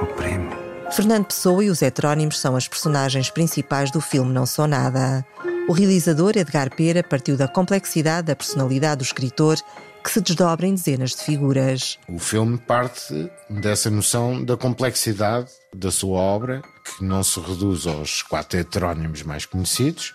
o 0.02 0.06
primo. 0.16 0.50
Fernando 0.92 1.24
Pessoa 1.24 1.64
e 1.64 1.70
os 1.70 1.80
heterónimos 1.80 2.38
são 2.38 2.54
as 2.54 2.68
personagens 2.68 3.30
principais 3.30 3.90
do 3.90 4.02
filme 4.02 4.34
Não 4.34 4.44
Sou 4.44 4.66
Nada. 4.66 5.24
O 5.66 5.72
realizador 5.72 6.36
Edgar 6.36 6.68
Pera 6.76 7.02
partiu 7.02 7.38
da 7.38 7.48
complexidade 7.48 8.26
da 8.26 8.36
personalidade 8.36 8.98
do 8.98 9.04
escritor 9.04 9.56
que 10.04 10.10
se 10.10 10.20
desdobra 10.20 10.66
em 10.66 10.74
dezenas 10.74 11.12
de 11.12 11.22
figuras. 11.22 11.98
O 12.06 12.18
filme 12.18 12.58
parte 12.58 13.30
dessa 13.48 13.88
noção 13.88 14.44
da 14.44 14.58
complexidade 14.58 15.50
da 15.74 15.90
sua 15.90 16.18
obra, 16.18 16.62
que 16.84 17.02
não 17.02 17.22
se 17.22 17.40
reduz 17.40 17.86
aos 17.86 18.20
quatro 18.20 18.58
heterónimos 18.58 19.22
mais 19.22 19.46
conhecidos, 19.46 20.14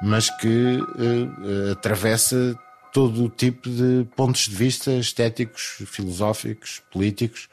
mas 0.00 0.30
que 0.38 0.78
uh, 0.78 1.72
atravessa 1.72 2.56
todo 2.92 3.24
o 3.24 3.28
tipo 3.28 3.68
de 3.68 4.06
pontos 4.14 4.42
de 4.42 4.54
vista 4.54 4.92
estéticos, 4.92 5.82
filosóficos, 5.86 6.82
políticos. 6.92 7.48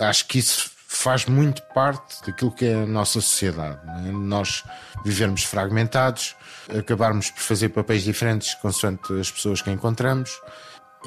Acho 0.00 0.26
que 0.26 0.38
isso 0.38 0.70
faz 0.94 1.26
muito 1.26 1.62
parte 1.74 2.24
daquilo 2.24 2.52
que 2.52 2.66
é 2.66 2.74
a 2.74 2.86
nossa 2.86 3.20
sociedade. 3.20 3.78
É? 4.06 4.12
Nós 4.12 4.64
vivermos 5.04 5.44
fragmentados, 5.44 6.36
acabarmos 6.76 7.30
por 7.30 7.40
fazer 7.40 7.70
papéis 7.70 8.04
diferentes 8.04 8.54
consoante 8.54 9.12
as 9.20 9.30
pessoas 9.30 9.60
que 9.60 9.70
encontramos. 9.70 10.30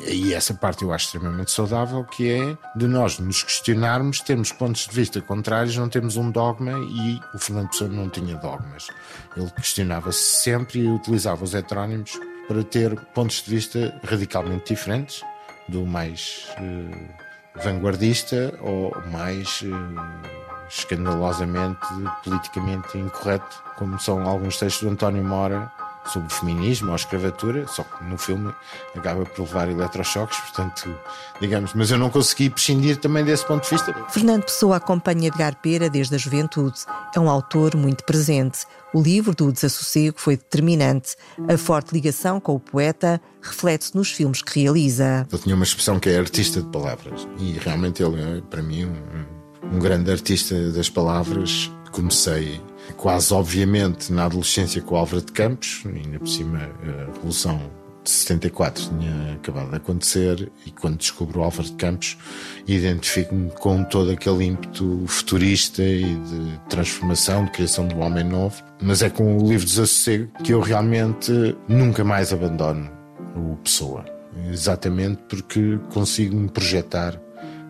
E 0.05 0.31
essa 0.31 0.53
parte 0.53 0.83
eu 0.83 0.93
acho 0.93 1.05
extremamente 1.05 1.49
saudável, 1.49 2.03
que 2.03 2.31
é 2.31 2.57
de 2.77 2.87
nós 2.87 3.17
nos 3.17 3.41
questionarmos, 3.41 4.21
termos 4.21 4.51
pontos 4.51 4.85
de 4.85 4.93
vista 4.93 5.19
contrários, 5.21 5.75
não 5.75 5.89
temos 5.89 6.17
um 6.17 6.29
dogma 6.29 6.73
e 6.73 7.19
o 7.33 7.39
Fernando 7.39 7.69
Pessoa 7.69 7.89
não 7.89 8.07
tinha 8.07 8.35
dogmas. 8.35 8.87
Ele 9.35 9.49
questionava-se 9.49 10.19
sempre 10.43 10.81
e 10.81 10.87
utilizava 10.87 11.43
os 11.43 11.55
heterónimos 11.55 12.19
para 12.47 12.63
ter 12.63 12.95
pontos 13.15 13.41
de 13.41 13.49
vista 13.49 13.99
radicalmente 14.03 14.75
diferentes, 14.75 15.23
do 15.67 15.83
mais 15.83 16.47
uh, 16.59 17.26
vanguardista 17.63 18.53
ou 18.61 18.95
mais 19.11 19.61
uh, 19.61 20.67
escandalosamente 20.69 21.87
politicamente 22.23 22.97
incorreto, 22.97 23.63
como 23.77 23.99
são 23.99 24.27
alguns 24.27 24.57
textos 24.57 24.83
do 24.83 24.93
António 24.93 25.23
Mora 25.23 25.71
sobre 26.07 26.33
feminismo 26.33 26.89
ou 26.89 26.95
escravatura, 26.95 27.67
só 27.67 27.83
que 27.83 28.03
no 28.05 28.17
filme 28.17 28.53
acaba 28.95 29.25
por 29.25 29.41
levar 29.43 29.69
eletrochoques, 29.69 30.39
portanto, 30.39 30.97
digamos, 31.39 31.73
mas 31.73 31.91
eu 31.91 31.97
não 31.97 32.09
consegui 32.09 32.49
prescindir 32.49 32.97
também 32.97 33.23
desse 33.23 33.45
ponto 33.45 33.63
de 33.63 33.69
vista. 33.69 33.93
Fernando 34.09 34.43
Pessoa 34.43 34.77
acompanha 34.77 35.27
Edgar 35.27 35.55
Pera 35.57 35.89
desde 35.89 36.15
a 36.15 36.17
juventude. 36.17 36.79
É 37.15 37.19
um 37.19 37.29
autor 37.29 37.75
muito 37.75 38.03
presente. 38.03 38.65
O 38.93 39.01
livro 39.01 39.35
do 39.35 39.51
Desassossego 39.51 40.17
foi 40.17 40.37
determinante. 40.37 41.15
A 41.47 41.57
forte 41.57 41.93
ligação 41.93 42.39
com 42.39 42.55
o 42.55 42.59
poeta 42.59 43.21
reflete-se 43.41 43.95
nos 43.95 44.11
filmes 44.11 44.41
que 44.41 44.61
realiza. 44.61 45.27
Ele 45.31 45.41
tinha 45.41 45.55
uma 45.55 45.63
expressão 45.63 45.99
que 45.99 46.09
é 46.09 46.17
artista 46.17 46.61
de 46.61 46.69
palavras 46.69 47.27
e 47.37 47.53
realmente 47.53 48.01
ele 48.01 48.21
é, 48.21 48.41
para 48.49 48.61
mim, 48.61 48.85
um, 48.85 49.75
um 49.75 49.79
grande 49.79 50.11
artista 50.11 50.71
das 50.71 50.89
palavras. 50.89 51.71
Comecei 51.91 52.61
quase 52.95 53.33
obviamente 53.33 54.11
na 54.13 54.25
adolescência 54.25 54.81
com 54.81 54.95
o 54.95 54.97
Álvaro 54.97 55.21
de 55.21 55.31
Campos, 55.31 55.83
ainda 55.85 56.19
por 56.19 56.27
cima 56.27 56.59
a 56.59 57.05
Revolução 57.11 57.59
de 58.07 58.13
74 58.13 58.89
tinha 58.89 59.33
acabado 59.33 59.69
de 59.69 59.75
acontecer 59.75 60.51
e 60.65 60.71
quando 60.71 60.97
descubro 60.97 61.41
o 61.41 61.43
Álvaro 61.43 61.63
de 61.63 61.73
Campos 61.73 62.17
identifico-me 62.65 63.51
com 63.51 63.83
todo 63.83 64.11
aquele 64.11 64.45
ímpeto 64.45 65.03
futurista 65.07 65.83
e 65.83 66.03
de 66.03 66.59
transformação, 66.69 67.45
de 67.45 67.51
criação 67.51 67.87
do 67.87 67.99
homem 67.99 68.23
novo. 68.23 68.63
Mas 68.81 69.01
é 69.01 69.09
com 69.09 69.37
o 69.37 69.49
livro 69.49 69.65
Desassossego 69.65 70.31
que 70.43 70.53
eu 70.53 70.61
realmente 70.61 71.31
nunca 71.67 72.03
mais 72.03 72.31
abandono 72.31 72.89
o 73.35 73.57
Pessoa. 73.57 74.05
Exatamente 74.49 75.21
porque 75.27 75.77
consigo 75.91 76.35
me 76.35 76.47
projetar 76.47 77.19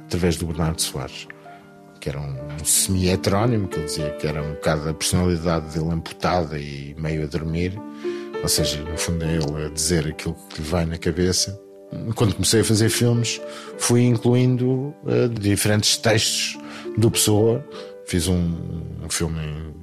através 0.06 0.38
do 0.38 0.46
Bernardo 0.46 0.82
Soares 0.82 1.28
que 2.00 2.10
era 2.10 2.20
um 2.20 2.64
semi-heterónimo, 2.64 3.68
que 3.68 3.78
ele 3.78 3.86
dizia 3.86 4.10
que 4.12 4.28
era 4.28 4.42
um 4.42 4.54
bocado 4.54 4.88
a 4.88 4.94
personalidade 4.94 5.74
dele 5.74 5.92
amputada 5.92 6.58
e 6.58 6.96
meio 6.98 7.24
a 7.24 7.26
dormir, 7.26 7.78
ou 8.42 8.50
seja, 8.50 8.82
no 8.82 8.98
fundo 8.98 9.24
é 9.26 9.36
ele 9.36 9.66
a 9.66 9.70
dizer 9.70 10.08
aquilo 10.08 10.36
que 10.50 10.62
lhe 10.62 10.68
vai 10.68 10.86
na 10.86 10.98
cabeça. 10.98 11.60
Quando 12.16 12.36
comecei 12.36 12.62
a 12.62 12.64
fazer 12.64 12.90
filmes, 12.90 13.42
fui 13.78 14.04
incluindo 14.04 14.94
uh, 15.04 15.30
diferentes 15.40 15.98
textos 15.98 16.58
do 16.98 17.10
Pessoa. 17.10 17.66
Fiz 18.06 18.28
um, 18.28 18.56
um 19.04 19.10
filme 19.10 19.40
em 19.40 19.74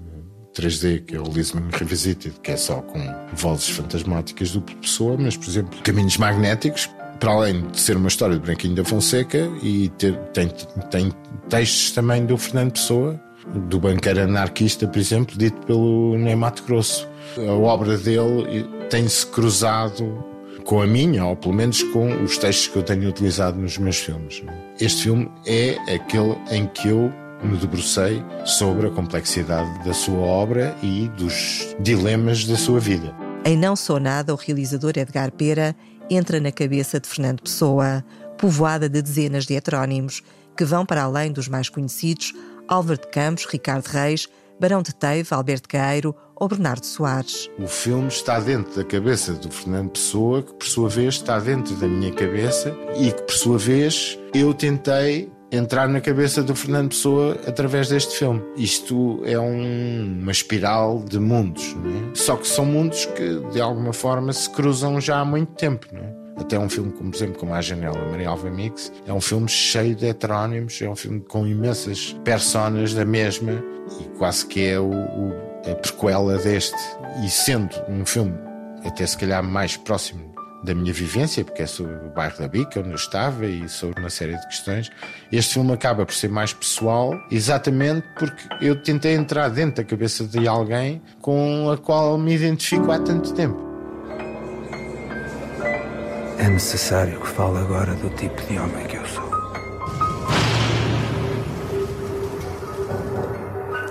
3D, 0.54 1.04
que 1.04 1.16
é 1.16 1.20
o 1.20 1.24
Lisman 1.24 1.68
Revisited, 1.72 2.34
que 2.42 2.52
é 2.52 2.56
só 2.56 2.80
com 2.80 3.00
vozes 3.34 3.70
fantasmáticas 3.70 4.52
do 4.52 4.60
Pessoa, 4.60 5.16
mas, 5.18 5.36
por 5.36 5.48
exemplo, 5.48 5.78
Caminhos 5.82 6.16
Magnéticos, 6.16 6.88
para 7.18 7.32
além 7.32 7.66
de 7.68 7.80
ser 7.80 7.96
uma 7.96 8.08
história 8.08 8.36
de 8.36 8.42
Branquinho 8.42 8.74
da 8.74 8.84
Fonseca, 8.84 9.50
e 9.62 9.88
ter, 9.98 10.16
tem, 10.32 10.48
tem 10.90 11.12
textos 11.48 11.90
também 11.90 12.24
do 12.24 12.36
Fernando 12.38 12.72
Pessoa, 12.72 13.20
do 13.68 13.78
banqueiro 13.78 14.22
anarquista, 14.22 14.86
por 14.86 14.98
exemplo, 14.98 15.36
dito 15.36 15.66
pelo 15.66 16.16
Neymato 16.16 16.62
Grosso. 16.64 17.08
A 17.36 17.52
obra 17.52 17.98
dele 17.98 18.64
tem-se 18.88 19.26
cruzado 19.26 20.24
com 20.64 20.80
a 20.80 20.86
minha, 20.86 21.24
ou 21.26 21.36
pelo 21.36 21.54
menos 21.54 21.82
com 21.82 22.22
os 22.22 22.38
textos 22.38 22.68
que 22.68 22.76
eu 22.76 22.82
tenho 22.82 23.08
utilizado 23.08 23.58
nos 23.58 23.76
meus 23.76 23.98
filmes. 23.98 24.42
Este 24.80 25.02
filme 25.04 25.30
é 25.46 25.76
aquele 25.92 26.36
em 26.50 26.66
que 26.66 26.88
eu 26.88 27.12
me 27.42 27.56
debrucei 27.58 28.22
sobre 28.44 28.86
a 28.86 28.90
complexidade 28.90 29.84
da 29.84 29.92
sua 29.92 30.18
obra 30.18 30.76
e 30.82 31.08
dos 31.08 31.74
dilemas 31.80 32.44
da 32.44 32.56
sua 32.56 32.80
vida. 32.80 33.14
Em 33.44 33.56
Não 33.56 33.76
Sou 33.76 33.98
Nada, 33.98 34.32
o 34.32 34.36
realizador 34.36 34.92
Edgar 34.96 35.30
Pera 35.32 35.76
entra 36.08 36.40
na 36.40 36.52
cabeça 36.52 37.00
de 37.00 37.08
Fernando 37.08 37.42
Pessoa, 37.42 38.04
povoada 38.38 38.88
de 38.88 39.02
dezenas 39.02 39.44
de 39.44 39.54
heterónimos 39.54 40.22
que 40.56 40.64
vão 40.64 40.86
para 40.86 41.02
além 41.02 41.32
dos 41.32 41.48
mais 41.48 41.68
conhecidos 41.68 42.32
Álvaro 42.68 42.98
de 42.98 43.08
Campos, 43.08 43.44
Ricardo 43.44 43.86
Reis, 43.86 44.28
Barão 44.58 44.82
de 44.82 44.94
Teive, 44.94 45.28
Alberto 45.32 45.68
Caeiro 45.68 46.14
ou 46.36 46.48
Bernardo 46.48 46.84
Soares. 46.84 47.48
O 47.58 47.66
filme 47.66 48.08
está 48.08 48.40
dentro 48.40 48.74
da 48.74 48.84
cabeça 48.84 49.32
do 49.32 49.50
Fernando 49.50 49.90
Pessoa, 49.90 50.42
que 50.42 50.54
por 50.54 50.66
sua 50.66 50.88
vez 50.88 51.14
está 51.14 51.38
dentro 51.38 51.74
da 51.76 51.86
minha 51.86 52.12
cabeça 52.12 52.76
e 52.96 53.12
que 53.12 53.22
por 53.22 53.34
sua 53.34 53.58
vez 53.58 54.18
eu 54.32 54.52
tentei 54.52 55.30
entrar 55.50 55.88
na 55.88 56.00
cabeça 56.00 56.42
do 56.42 56.54
Fernando 56.54 56.88
Pessoa 56.88 57.38
através 57.46 57.88
deste 57.88 58.18
filme. 58.18 58.42
Isto 58.56 59.20
é 59.24 59.38
um, 59.38 60.18
uma 60.20 60.32
espiral 60.32 61.02
de 61.08 61.18
mundos, 61.18 61.74
é? 61.74 62.14
Só 62.14 62.36
que 62.36 62.46
são 62.46 62.64
mundos 62.64 63.06
que 63.06 63.40
de 63.52 63.60
alguma 63.60 63.92
forma 63.92 64.32
se 64.32 64.50
cruzam 64.50 65.00
já 65.00 65.20
há 65.20 65.24
muito 65.24 65.52
tempo, 65.52 65.86
é? 65.92 66.24
Até 66.36 66.58
um 66.58 66.68
filme, 66.68 66.90
como 66.90 67.10
por 67.10 67.16
exemplo, 67.16 67.38
como 67.38 67.54
A 67.54 67.60
Janela, 67.60 67.96
Maria 68.10 68.28
Alva 68.28 68.50
Mix, 68.50 68.92
é 69.06 69.12
um 69.12 69.20
filme 69.20 69.48
cheio 69.48 69.94
de 69.94 70.06
heterónimos, 70.06 70.82
é 70.82 70.88
um 70.88 70.96
filme 70.96 71.20
com 71.20 71.46
imensas 71.46 72.16
personas 72.24 72.92
da 72.92 73.04
mesma 73.04 73.62
e 74.00 74.18
quase 74.18 74.44
que 74.46 74.66
é 74.66 74.80
o, 74.80 74.90
o, 74.90 75.53
a 75.70 75.74
prequela 75.74 76.38
deste. 76.38 76.76
E 77.24 77.30
sendo 77.30 77.74
um 77.88 78.04
filme 78.04 78.34
até 78.84 79.06
se 79.06 79.16
calhar 79.16 79.42
mais 79.42 79.76
próximo 79.76 80.34
da 80.64 80.74
minha 80.74 80.92
vivência, 80.92 81.44
porque 81.44 81.62
é 81.62 81.66
sobre 81.66 81.94
o 81.94 82.10
bairro 82.10 82.38
da 82.38 82.48
Bica, 82.48 82.80
onde 82.80 82.88
eu 82.88 82.94
estava, 82.94 83.44
e 83.44 83.68
sobre 83.68 84.00
uma 84.00 84.08
série 84.08 84.36
de 84.36 84.46
questões. 84.46 84.90
Este 85.30 85.54
filme 85.54 85.72
acaba 85.72 86.06
por 86.06 86.14
ser 86.14 86.30
mais 86.30 86.54
pessoal, 86.54 87.12
exatamente 87.30 88.06
porque 88.18 88.42
eu 88.62 88.82
tentei 88.82 89.14
entrar 89.14 89.50
dentro 89.50 89.82
da 89.82 89.84
cabeça 89.84 90.24
de 90.24 90.48
alguém 90.48 91.02
com 91.20 91.70
a 91.70 91.76
qual 91.76 92.16
me 92.16 92.34
identifico 92.34 92.90
há 92.90 92.98
tanto 92.98 93.34
tempo. 93.34 93.62
É 96.38 96.48
necessário 96.48 97.20
que 97.20 97.28
fale 97.28 97.58
agora 97.58 97.94
do 97.94 98.08
tipo 98.10 98.40
de 98.46 98.58
homem 98.58 98.86
que 98.86 98.96
eu 98.96 99.06
sou. 99.06 99.23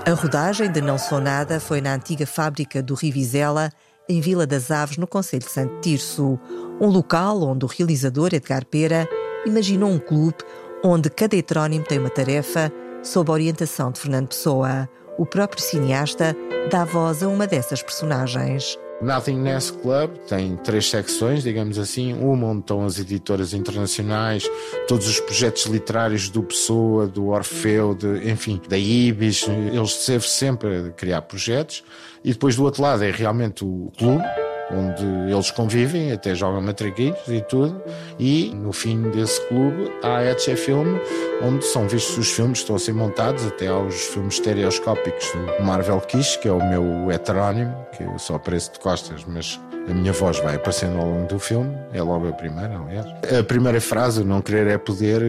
A 0.06 0.12
rodagem 0.12 0.70
de 0.70 0.82
Não 0.82 0.98
Sou 0.98 1.22
Nada 1.22 1.62
foi 1.62 1.80
na 1.80 1.94
antiga 1.94 2.28
fábrica 2.28 2.84
do 2.84 2.94
Rivizela, 2.94 3.72
em 4.10 4.20
Vila 4.20 4.46
das 4.46 4.70
Aves, 4.70 4.98
no 4.98 5.08
Conselho 5.08 5.46
de 5.46 5.50
Santo 5.50 5.80
Tirso, 5.80 6.38
um 6.82 6.88
local 6.88 7.42
onde 7.42 7.64
o 7.64 7.70
realizador 7.70 8.34
Edgar 8.34 8.66
Pera 8.66 9.08
imaginou 9.46 9.90
um 9.90 9.98
clube 9.98 10.40
onde 10.84 11.10
cada 11.10 11.38
heterónimo 11.38 11.86
tem 11.86 12.00
uma 12.00 12.10
tarefa 12.10 12.70
sob 13.02 13.32
a 13.32 13.34
orientação 13.34 13.94
de 13.94 14.02
Fernando 14.02 14.28
Pessoa. 14.28 14.90
O 15.18 15.26
próprio 15.26 15.64
cineasta 15.64 16.36
dá 16.70 16.84
voz 16.84 17.24
a 17.24 17.30
uma 17.30 17.48
dessas 17.48 17.82
personagens. 17.82 18.78
Nothingness 19.02 19.72
Club 19.72 20.12
tem 20.28 20.56
três 20.58 20.90
secções, 20.90 21.44
digamos 21.44 21.78
assim. 21.78 22.14
Uma 22.14 22.48
onde 22.48 22.62
estão 22.62 22.86
as 22.86 22.98
editoras 23.00 23.54
internacionais, 23.54 24.50
todos 24.88 25.08
os 25.08 25.20
projetos 25.20 25.66
literários 25.66 26.30
do 26.30 26.42
Pessoa, 26.42 27.08
do 27.08 27.28
Orfeu, 27.28 27.94
de, 27.94 28.30
enfim, 28.30 28.62
da 28.68 28.78
Ibis. 28.78 29.46
Eles 29.48 29.92
servem 29.92 30.30
sempre 30.30 30.78
a 30.78 30.90
criar 30.92 31.22
projetos. 31.24 31.84
E 32.24 32.32
depois 32.32 32.56
do 32.56 32.64
outro 32.64 32.82
lado 32.82 33.04
é 33.04 33.12
realmente 33.12 33.66
o 33.66 33.92
clube, 33.98 34.24
onde 34.72 35.06
eles 35.32 35.52
convivem, 35.52 36.12
até 36.12 36.34
jogam 36.36 36.62
matraquilhos 36.62 37.28
e 37.28 37.42
tudo, 37.42 37.82
e 38.20 38.54
no 38.56 38.72
fim 38.72 39.02
desse 39.12 39.42
clube 39.48 39.92
há 40.02 40.18
a 40.18 40.32
Etche 40.32 40.56
Film, 40.56 40.98
onde 41.42 41.66
são 41.66 41.88
vistos 41.88 42.18
os 42.18 42.32
filmes 42.32 42.60
que 42.60 42.64
estão 42.64 42.76
a 42.76 42.80
ser 42.80 42.94
montados, 42.94 43.46
até 43.46 43.68
aos 43.68 43.96
filmes 43.96 44.36
estereoscópicos 44.36 45.32
do 45.32 45.64
Marvel 45.64 46.00
Kiss, 46.02 46.38
que 46.40 46.48
é 46.48 46.52
o 46.52 46.64
meu 46.70 47.12
heterónimo, 47.12 47.76
que 47.96 48.04
eu 48.04 48.18
só 48.18 48.36
apareço 48.36 48.74
de 48.74 48.80
costas, 48.80 49.24
mas 49.26 49.60
a 49.90 49.94
minha 49.94 50.14
voz 50.14 50.40
vai 50.40 50.56
aparecendo 50.56 50.98
ao 50.98 51.06
longo 51.06 51.28
do 51.28 51.40
filme, 51.40 51.76
é 51.92 52.02
logo 52.02 52.28
a 52.28 52.32
primeira, 52.32 52.80
aliás. 52.80 53.06
A 53.38 53.44
primeira 53.44 53.82
frase, 53.82 54.24
não 54.24 54.42
querer 54.42 54.68
é 54.68 54.78
poder, 54.78 55.22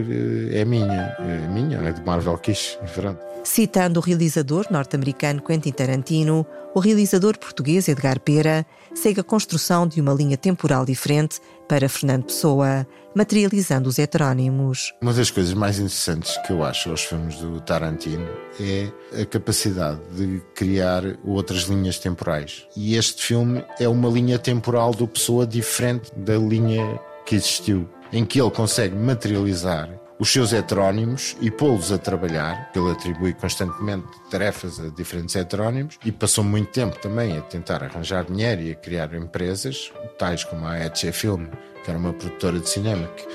é 0.53 0.63
minha, 0.63 1.15
é 1.19 1.47
minha, 1.49 1.77
é 1.77 1.91
de 1.91 2.01
Marvel 2.05 2.37
Kiss, 2.37 2.77
diferente. 2.83 3.19
Citando 3.43 3.99
o 3.99 4.03
realizador 4.03 4.65
norte-americano 4.71 5.41
Quentin 5.41 5.71
Tarantino, 5.71 6.45
o 6.75 6.79
realizador 6.81 7.39
português 7.39 7.87
Edgar 7.87 8.19
Pera 8.19 8.65
segue 8.93 9.21
a 9.21 9.23
construção 9.23 9.87
de 9.87 10.01
uma 10.01 10.13
linha 10.13 10.35
temporal 10.35 10.85
diferente 10.85 11.39
para 11.69 11.87
Fernando 11.87 12.25
Pessoa, 12.25 12.85
materializando 13.15 13.87
os 13.87 13.97
heterónimos. 13.97 14.93
Uma 15.01 15.13
das 15.13 15.31
coisas 15.31 15.53
mais 15.53 15.79
interessantes 15.79 16.37
que 16.45 16.51
eu 16.51 16.65
acho 16.65 16.89
aos 16.89 17.01
filmes 17.01 17.37
do 17.37 17.61
Tarantino 17.61 18.27
é 18.59 18.91
a 19.21 19.25
capacidade 19.25 20.01
de 20.11 20.41
criar 20.53 21.01
outras 21.23 21.63
linhas 21.63 21.97
temporais. 21.97 22.67
E 22.75 22.97
este 22.97 23.23
filme 23.23 23.63
é 23.79 23.87
uma 23.87 24.09
linha 24.09 24.37
temporal 24.37 24.91
do 24.91 25.07
Pessoa 25.07 25.47
diferente 25.47 26.11
da 26.13 26.37
linha 26.37 26.99
que 27.25 27.35
existiu, 27.35 27.89
em 28.11 28.25
que 28.25 28.39
ele 28.39 28.51
consegue 28.51 28.95
materializar 28.97 29.89
os 30.17 30.31
seus 30.31 30.53
heterónimos 30.53 31.35
e 31.41 31.51
pô-los 31.51 31.91
a 31.91 31.97
trabalhar. 31.97 32.71
Ele 32.75 32.91
atribui 32.91 33.33
constantemente 33.33 34.07
tarefas 34.29 34.79
a 34.79 34.89
diferentes 34.89 35.35
heterónimos 35.35 35.97
e 36.05 36.11
passou 36.11 36.43
muito 36.43 36.71
tempo 36.71 36.97
também 36.99 37.37
a 37.37 37.41
tentar 37.41 37.83
arranjar 37.83 38.25
dinheiro 38.25 38.61
e 38.61 38.71
a 38.71 38.75
criar 38.75 39.13
empresas, 39.13 39.91
tais 40.17 40.43
como 40.43 40.65
a 40.65 40.79
Etche 40.79 41.11
Film, 41.11 41.47
que 41.83 41.89
era 41.89 41.99
uma 41.99 42.13
produtora 42.13 42.59
de 42.59 42.69
cinema 42.69 43.07
que, 43.07 43.27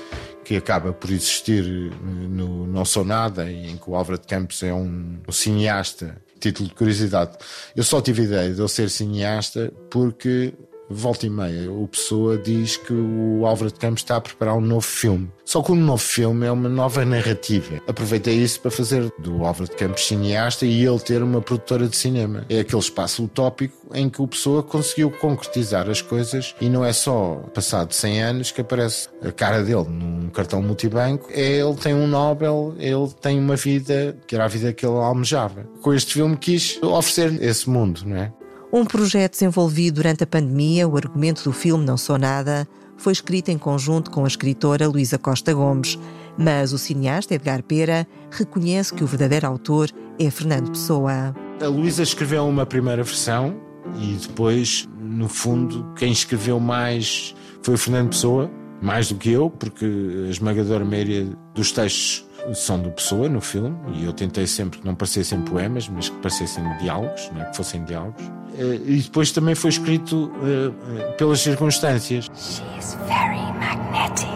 que 0.43 0.55
acaba 0.57 0.91
por 0.91 1.11
existir 1.11 1.63
no 1.63 2.65
Não 2.65 2.83
Sou 2.83 3.05
Nada, 3.05 3.49
em 3.49 3.77
que 3.77 3.89
o 3.89 3.95
Álvaro 3.95 4.19
de 4.19 4.27
Campos 4.27 4.63
é 4.63 4.73
um, 4.73 5.19
um 5.27 5.31
cineasta. 5.31 6.21
Título 6.39 6.69
de 6.69 6.73
curiosidade, 6.73 7.37
eu 7.75 7.83
só 7.83 8.01
tive 8.01 8.23
ideia 8.23 8.51
de 8.51 8.59
eu 8.59 8.67
ser 8.67 8.89
cineasta 8.89 9.71
porque 9.91 10.55
volta 10.91 11.25
e 11.25 11.29
meia, 11.29 11.71
o 11.71 11.87
Pessoa 11.87 12.37
diz 12.37 12.77
que 12.77 12.93
o 12.93 13.45
Álvaro 13.45 13.71
de 13.71 13.79
Campos 13.79 14.01
está 14.01 14.17
a 14.17 14.21
preparar 14.21 14.55
um 14.55 14.61
novo 14.61 14.85
filme. 14.85 15.29
Só 15.45 15.61
que 15.61 15.71
um 15.71 15.75
novo 15.75 16.01
filme 16.01 16.45
é 16.45 16.51
uma 16.51 16.69
nova 16.69 17.03
narrativa. 17.03 17.81
Aproveitei 17.87 18.35
isso 18.35 18.61
para 18.61 18.71
fazer 18.71 19.11
do 19.19 19.45
Álvaro 19.45 19.69
de 19.69 19.75
Campos 19.75 20.07
cineasta 20.07 20.65
e 20.65 20.85
ele 20.85 20.99
ter 20.99 21.21
uma 21.21 21.41
produtora 21.41 21.87
de 21.87 21.95
cinema. 21.95 22.45
É 22.49 22.59
aquele 22.61 22.81
espaço 22.81 23.23
utópico 23.23 23.75
em 23.93 24.09
que 24.09 24.21
o 24.21 24.27
Pessoa 24.27 24.63
conseguiu 24.63 25.11
concretizar 25.11 25.89
as 25.89 26.01
coisas 26.01 26.55
e 26.61 26.69
não 26.69 26.85
é 26.85 26.93
só 26.93 27.35
passado 27.53 27.93
100 27.93 28.21
anos 28.21 28.51
que 28.51 28.61
aparece 28.61 29.09
a 29.21 29.31
cara 29.31 29.61
dele 29.63 29.89
num 29.89 30.29
cartão 30.29 30.61
multibanco. 30.61 31.27
É, 31.31 31.59
ele 31.59 31.75
tem 31.75 31.93
um 31.93 32.07
Nobel, 32.07 32.73
ele 32.77 33.09
tem 33.19 33.37
uma 33.37 33.55
vida 33.55 34.17
que 34.25 34.35
era 34.35 34.45
a 34.45 34.47
vida 34.47 34.71
que 34.71 34.85
ele 34.85 34.95
almejava. 34.95 35.65
Com 35.81 35.93
este 35.93 36.13
filme 36.13 36.37
quis 36.37 36.79
oferecer 36.81 37.41
esse 37.43 37.69
mundo, 37.69 38.03
não 38.05 38.15
é? 38.15 38.31
Um 38.73 38.85
projeto 38.85 39.33
desenvolvido 39.33 39.95
durante 39.95 40.23
a 40.23 40.27
pandemia, 40.27 40.87
o 40.87 40.95
argumento 40.95 41.43
do 41.43 41.51
filme 41.51 41.83
Não 41.83 41.97
Sou 41.97 42.17
Nada, 42.17 42.65
foi 42.95 43.11
escrito 43.11 43.49
em 43.49 43.57
conjunto 43.57 44.09
com 44.09 44.23
a 44.23 44.27
escritora 44.27 44.87
Luísa 44.87 45.17
Costa 45.17 45.53
Gomes, 45.53 45.99
mas 46.37 46.71
o 46.71 46.77
cineasta 46.77 47.35
Edgar 47.35 47.61
Pera 47.63 48.07
reconhece 48.31 48.93
que 48.93 49.03
o 49.03 49.07
verdadeiro 49.07 49.45
autor 49.45 49.89
é 50.17 50.31
Fernando 50.31 50.69
Pessoa. 50.71 51.35
A 51.61 51.67
Luísa 51.67 52.01
escreveu 52.01 52.47
uma 52.47 52.65
primeira 52.65 53.03
versão 53.03 53.59
e 53.99 54.13
depois, 54.13 54.87
no 55.01 55.27
fundo, 55.27 55.91
quem 55.97 56.13
escreveu 56.13 56.57
mais 56.57 57.35
foi 57.61 57.73
o 57.73 57.77
Fernando 57.77 58.11
Pessoa, 58.11 58.49
mais 58.81 59.09
do 59.09 59.15
que 59.15 59.31
eu, 59.31 59.49
porque 59.49 59.85
a 60.27 60.29
esmagadora 60.29 60.85
maioria 60.85 61.27
dos 61.53 61.73
textos 61.73 62.25
são 62.53 62.79
do 62.79 62.91
Pessoa 62.91 63.29
no 63.29 63.41
filme 63.41 63.77
e 63.93 64.05
eu 64.05 64.13
tentei 64.13 64.47
sempre 64.47 64.79
que 64.79 64.85
não 64.85 64.95
parecessem 64.95 65.41
poemas, 65.41 65.87
mas 65.87 66.09
que 66.09 66.17
parecessem 66.17 66.63
diálogos, 66.77 67.29
né, 67.31 67.45
que 67.45 67.57
fossem 67.57 67.83
diálogos. 67.83 68.23
Eh, 68.57 68.79
e 68.85 69.01
depois 69.01 69.31
também 69.31 69.55
foi 69.55 69.69
escrito 69.69 70.25
uh, 70.25 71.13
pelas 71.17 71.39
circunstâncias. 71.39 72.25
She 72.35 72.63
is 72.77 72.95
very 73.07 73.41
magnetic. 73.59 74.27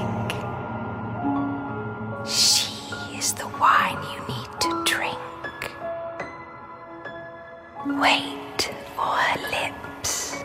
She 2.25 3.17
is 3.17 3.33
the 3.33 3.45
wine 3.59 3.99
you 4.13 4.21
need 4.27 4.49
to 4.61 4.83
drink. 4.83 5.19
Wait 7.99 8.73
for 8.95 9.15
her 9.15 9.39
lips. 9.51 10.43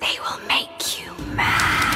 They 0.00 0.18
will 0.20 0.40
make 0.46 1.00
you 1.02 1.12
mad. 1.34 1.93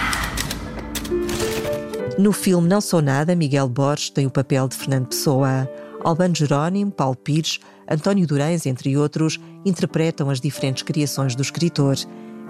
No 2.18 2.33
filme 2.33 2.66
Não 2.66 2.81
Sou 2.81 3.00
Nada, 3.00 3.37
Miguel 3.37 3.68
Borges 3.68 4.11
tem 4.11 4.26
o 4.26 4.31
papel 4.31 4.66
de 4.66 4.74
Fernando 4.74 5.07
Pessoa. 5.07 5.70
Albano 6.02 6.35
Jerónimo, 6.35 6.90
Paulo 6.90 7.14
Pires, 7.14 7.61
António 7.88 8.26
Durães, 8.26 8.66
entre 8.66 8.96
outros, 8.96 9.38
interpretam 9.64 10.28
as 10.28 10.40
diferentes 10.40 10.83
criações 10.83 11.37
do 11.37 11.42
escritor. 11.42 11.94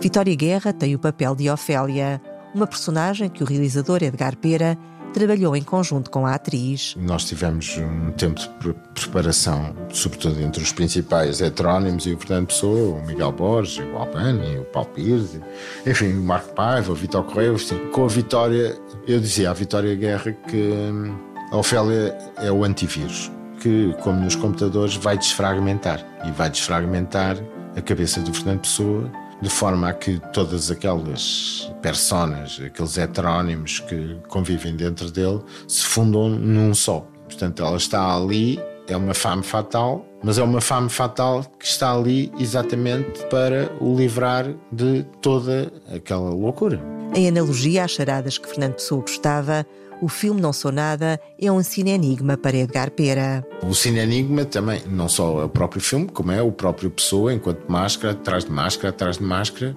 Vitória 0.01 0.35
Guerra 0.35 0.73
tem 0.73 0.95
o 0.95 0.99
papel 0.99 1.35
de 1.35 1.51
Ofélia, 1.51 2.19
uma 2.55 2.67
personagem 2.67 3.29
que 3.29 3.43
o 3.43 3.47
realizador 3.47 4.03
Edgar 4.03 4.39
Pera 4.39 4.75
trabalhou 5.13 5.57
em 5.57 5.63
conjunto 5.63 6.11
com 6.11 6.27
a 6.27 6.35
atriz. 6.35 6.95
Nós 6.99 7.25
tivemos 7.25 7.77
um 7.79 8.11
tempo 8.13 8.41
de 8.41 8.75
preparação, 8.95 9.75
sobretudo 9.91 10.41
entre 10.41 10.63
os 10.63 10.73
principais 10.73 11.41
heterónimos 11.41 12.07
e 12.07 12.15
o 12.15 12.19
Fernando 12.19 12.49
Pessoa, 12.49 13.01
o 13.01 13.07
Miguel 13.07 13.33
Borges, 13.33 13.85
o 13.93 13.97
Albani, 13.97 14.59
o 14.59 14.65
Paulo 14.65 14.89
Pires, 14.91 15.41
enfim, 15.87 16.13
o 16.13 16.23
Marco 16.23 16.55
Paiva, 16.55 16.93
o 16.93 16.95
Vitor 16.95 17.25
Correia. 17.25 17.53
Assim. 17.53 17.79
Com 17.93 18.05
a 18.05 18.09
Vitória, 18.09 18.77
eu 19.07 19.21
dizia 19.21 19.51
à 19.51 19.53
Vitória 19.53 19.95
Guerra 19.95 20.33
que 20.33 20.57
hum, 20.57 21.17
a 21.51 21.57
Ofélia 21.57 22.17
é 22.37 22.51
o 22.51 22.65
antivírus 22.65 23.31
que, 23.61 23.95
como 24.03 24.21
nos 24.21 24.37
computadores, 24.37 24.95
vai 24.97 25.19
desfragmentar 25.19 26.05
e 26.25 26.31
vai 26.31 26.49
desfragmentar 26.49 27.37
a 27.77 27.81
cabeça 27.81 28.21
do 28.21 28.33
Fernando 28.33 28.61
Pessoa 28.61 29.11
de 29.41 29.49
forma 29.49 29.89
a 29.89 29.93
que 29.93 30.21
todas 30.33 30.71
aquelas 30.71 31.71
personas, 31.81 32.61
aqueles 32.65 32.99
heterónimos 32.99 33.81
que 33.81 34.17
convivem 34.29 34.75
dentro 34.75 35.11
dele, 35.11 35.41
se 35.67 35.85
fundam 35.85 36.29
num 36.29 36.75
só. 36.75 37.07
Portanto, 37.25 37.63
ela 37.63 37.77
está 37.77 38.17
ali, 38.17 38.61
é 38.89 38.97
uma 38.97 39.15
fame 39.15 39.43
fatal, 39.43 40.05
mas 40.23 40.39
é 40.39 40.43
uma 40.43 40.61
fame 40.61 40.89
fatal 40.89 41.45
que 41.59 41.67
está 41.67 41.93
ali 41.93 42.33
exatamente 42.39 43.25
para 43.27 43.71
o 43.81 43.97
livrar 43.97 44.47
de 44.73 45.05
toda 45.21 45.73
aquela 45.95 46.31
loucura. 46.31 46.81
Em 47.15 47.29
analogia 47.29 47.85
às 47.85 47.93
charadas 47.93 48.39
que 48.39 48.49
Fernando 48.49 48.75
Pessoa 48.75 49.01
gostava, 49.01 49.67
o 50.01 50.09
filme 50.09 50.41
Não 50.41 50.53
Sou 50.53 50.73
Nada 50.73 51.21
é 51.41 51.51
um 51.51 51.63
cine-enigma 51.63 52.37
para 52.37 52.57
Edgar 52.57 52.91
Pera. 52.91 53.47
O 53.63 53.75
cine-enigma 53.75 54.45
também, 54.45 54.83
não 54.87 55.09
só 55.09 55.43
é 55.43 55.45
o 55.45 55.49
próprio 55.49 55.81
filme, 55.81 56.07
como 56.07 56.33
é 56.33 56.43
o 56.43 56.53
próprio 56.53 56.91
pessoa, 56.91 57.33
enquanto 57.33 57.65
máscara, 57.69 58.13
atrás 58.13 58.45
de 58.45 58.51
máscara, 58.51 58.91
atrás 58.91 59.19
de 59.19 59.25
máscara, 59.25 59.77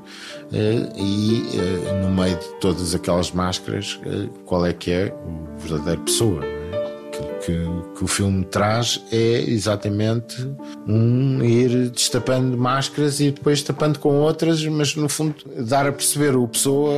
eh, 0.52 0.90
e 0.96 1.44
eh, 1.56 2.02
no 2.02 2.12
meio 2.12 2.38
de 2.38 2.48
todas 2.60 2.94
aquelas 2.94 3.32
máscaras, 3.32 4.00
eh, 4.06 4.30
qual 4.46 4.66
é 4.66 4.74
que 4.74 4.92
é 4.92 5.14
o 5.26 5.60
verdadeiro 5.60 6.02
pessoa 6.02 6.61
que, 7.46 7.54
que, 7.98 8.04
o 8.04 8.08
filme 8.08 8.44
traz 8.46 9.04
é 9.12 9.42
exatamente 9.42 10.48
um 10.88 11.44
ir 11.44 11.90
destapando 11.90 12.58
máscaras 12.58 13.20
e 13.20 13.32
depois 13.32 13.60
destapando 13.60 14.00
com 14.00 14.20
outras, 14.20 14.66
mas 14.66 14.96
no 14.96 15.10
fundo 15.10 15.36
dar 15.66 15.88
a 15.88 15.92
perceber 15.92 16.36
o 16.36 16.48
pessoa, 16.48 16.94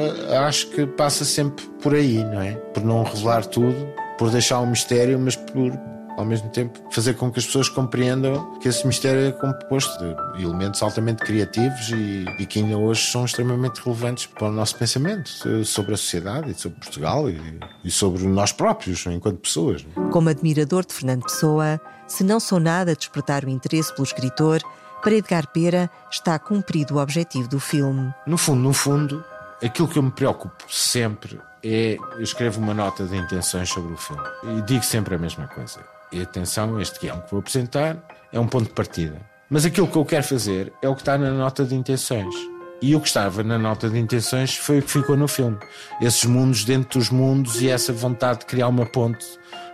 acho 0.48 0.68
que 0.68 0.86
passa 0.86 1.26
sempre 1.26 1.66
por 1.82 1.96
aí, 1.96 2.24
não 2.24 2.42
é? 2.42 2.52
Por 2.54 2.84
não 2.84 3.04
revelar 3.04 3.46
tudo, 3.46 3.76
por 4.18 4.30
deixar 4.30 4.60
um 4.60 4.68
mistério, 4.68 5.20
mas 5.20 5.36
por 5.36 5.72
ao 6.18 6.26
mesmo 6.26 6.50
tempo 6.50 6.80
fazer 6.92 7.16
com 7.16 7.32
que 7.32 7.40
as 7.40 7.46
pessoas 7.46 7.70
compreendam 7.70 8.60
que 8.60 8.68
esse 8.68 8.86
mistério 8.86 9.28
é 9.28 9.32
composto 9.32 9.98
de 10.36 10.44
elementos 10.44 10.82
altamente 10.82 11.24
criativos 11.24 11.90
e, 11.90 12.26
e, 12.40 12.46
que 12.46 12.60
ainda 12.60 12.78
hoje 12.78 13.12
são 13.12 13.26
extremamente 13.26 13.82
relevantes 13.84 14.26
para 14.26 14.48
o 14.48 14.52
nosso 14.52 14.78
pensamento 14.78 15.30
sobre 15.66 15.94
a 15.94 15.98
sociedade 15.98 16.52
e 16.52 16.54
sobre 16.54 16.80
Portugal 16.80 17.30
e, 17.30 17.60
e 17.84 17.92
sobre 17.92 18.24
nós 18.24 18.52
próprios 18.52 19.06
enquanto 19.06 19.40
pessoas. 19.40 19.86
Como 20.12 20.30
admirador 20.30 20.86
de 20.86 20.94
Fernando 20.94 21.24
Pessoa, 21.24 21.80
se 22.08 22.24
não 22.24 22.40
sou 22.40 22.60
nada 22.60 22.92
a 22.92 22.96
despertar 22.96 23.46
o 23.46 23.50
interesse 23.50 23.92
pelo 23.94 24.04
escritor, 24.04 24.62
para 25.02 25.16
Edgar 25.16 25.48
Pera 25.48 25.90
está 26.10 26.38
cumprido 26.40 26.96
o 26.96 26.98
objetivo 27.02 27.48
do 27.48 27.60
filme. 27.60 28.14
No 28.26 28.38
fundo, 28.38 28.62
no 28.62 28.74
fundo, 28.74 29.24
aquilo 29.62 29.88
que 29.88 29.98
eu 29.98 30.04
me 30.04 30.12
preocupo 30.12 30.64
sempre 30.70 31.40
é 31.64 31.98
eu 32.16 32.22
escrevo 32.22 32.60
uma 32.60 32.74
nota 32.74 33.06
de 33.06 33.16
intenções 33.16 33.70
sobre 33.70 33.94
o 33.94 33.98
filme 33.98 34.24
e 34.58 34.62
digo 34.64 34.84
sempre 34.84 35.16
a 35.16 35.18
mesma 35.18 35.48
coisa 35.48 35.93
e 36.14 36.22
atenção, 36.22 36.80
este 36.80 37.00
guião 37.00 37.20
que 37.22 37.32
vou 37.32 37.40
apresentar 37.40 37.98
é 38.32 38.40
um 38.40 38.48
ponto 38.48 38.66
de 38.66 38.74
partida. 38.74 39.20
Mas 39.50 39.66
aquilo 39.66 39.88
que 39.88 39.96
eu 39.96 40.06
quero 40.06 40.24
fazer 40.24 40.74
é 40.82 40.88
o 40.88 40.96
que 40.96 41.02
está 41.02 41.18
na 41.18 41.32
nota 41.32 41.64
de 41.64 41.76
intenções. 41.76 42.34
E 42.82 42.96
o 42.96 43.00
que 43.00 43.08
estava 43.08 43.44
na 43.44 43.58
nota 43.58 43.90
de 43.90 43.98
intenções 43.98 44.56
foi 44.56 44.80
o 44.80 44.82
que 44.82 44.92
ficou 44.92 45.16
no 45.16 45.28
filme. 45.28 45.58
Esses 46.02 46.26
mundos 46.26 46.66
dentro 46.66 47.00
dos 47.00 47.10
mundos 47.10 47.62
e 47.62 47.70
essa 47.70 47.94
vontade 47.94 48.40
de 48.40 48.46
criar 48.46 48.68
uma 48.68 48.86
ponte 48.86 49.26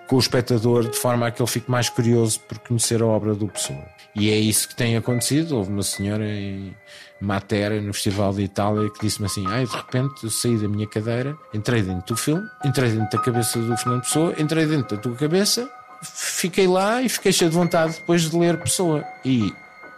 com 0.08 0.16
o 0.16 0.20
espectador 0.20 0.90
de 0.90 0.98
forma 0.98 1.28
a 1.28 1.32
que 1.32 1.42
ele 1.42 1.50
fique 1.50 1.72
mais 1.72 1.90
curioso 1.90 2.40
por 2.42 2.60
conhecer 2.60 3.02
a 3.02 3.06
obra 3.06 3.34
do 3.34 3.48
Pessoa. 3.48 3.84
E 4.16 4.30
é 4.30 4.36
isso 4.36 4.68
que 4.68 4.76
tem 4.76 4.98
acontecido. 4.98 5.56
Houve 5.56 5.72
uma 5.72 5.84
senhora 5.84 6.26
em 6.26 6.76
Matera, 7.22 7.80
no 7.80 7.94
Festival 7.94 8.34
de 8.34 8.44
Itália, 8.44 8.90
que 8.90 9.00
disse-me 9.00 9.28
assim: 9.28 9.46
Ai, 9.48 9.66
de 9.66 9.76
repente 9.76 10.24
eu 10.24 10.30
saí 10.30 10.58
da 10.58 10.68
minha 10.68 10.88
cadeira, 10.88 11.38
entrei 11.54 11.82
dentro 11.82 12.14
do 12.14 12.18
filme, 12.18 12.48
entrei 12.66 12.92
dentro 12.92 13.18
da 13.18 13.24
cabeça 13.24 13.60
do 13.60 13.78
Fernando 13.78 14.02
Pessoa, 14.02 14.36
entrei 14.38 14.66
dentro 14.66 14.96
da 14.96 15.02
tua 15.02 15.16
cabeça 15.16 15.70
fiquei 16.02 16.68
lá 16.68 17.02
e 17.02 17.10
fiquei 17.10 17.32
cheio 17.32 17.50
de 17.50 17.58
vontade 17.58 17.94
depois 17.94 18.30
de 18.30 18.38
ler 18.38 18.60
Pessoa. 18.60 19.04
E 19.24 19.54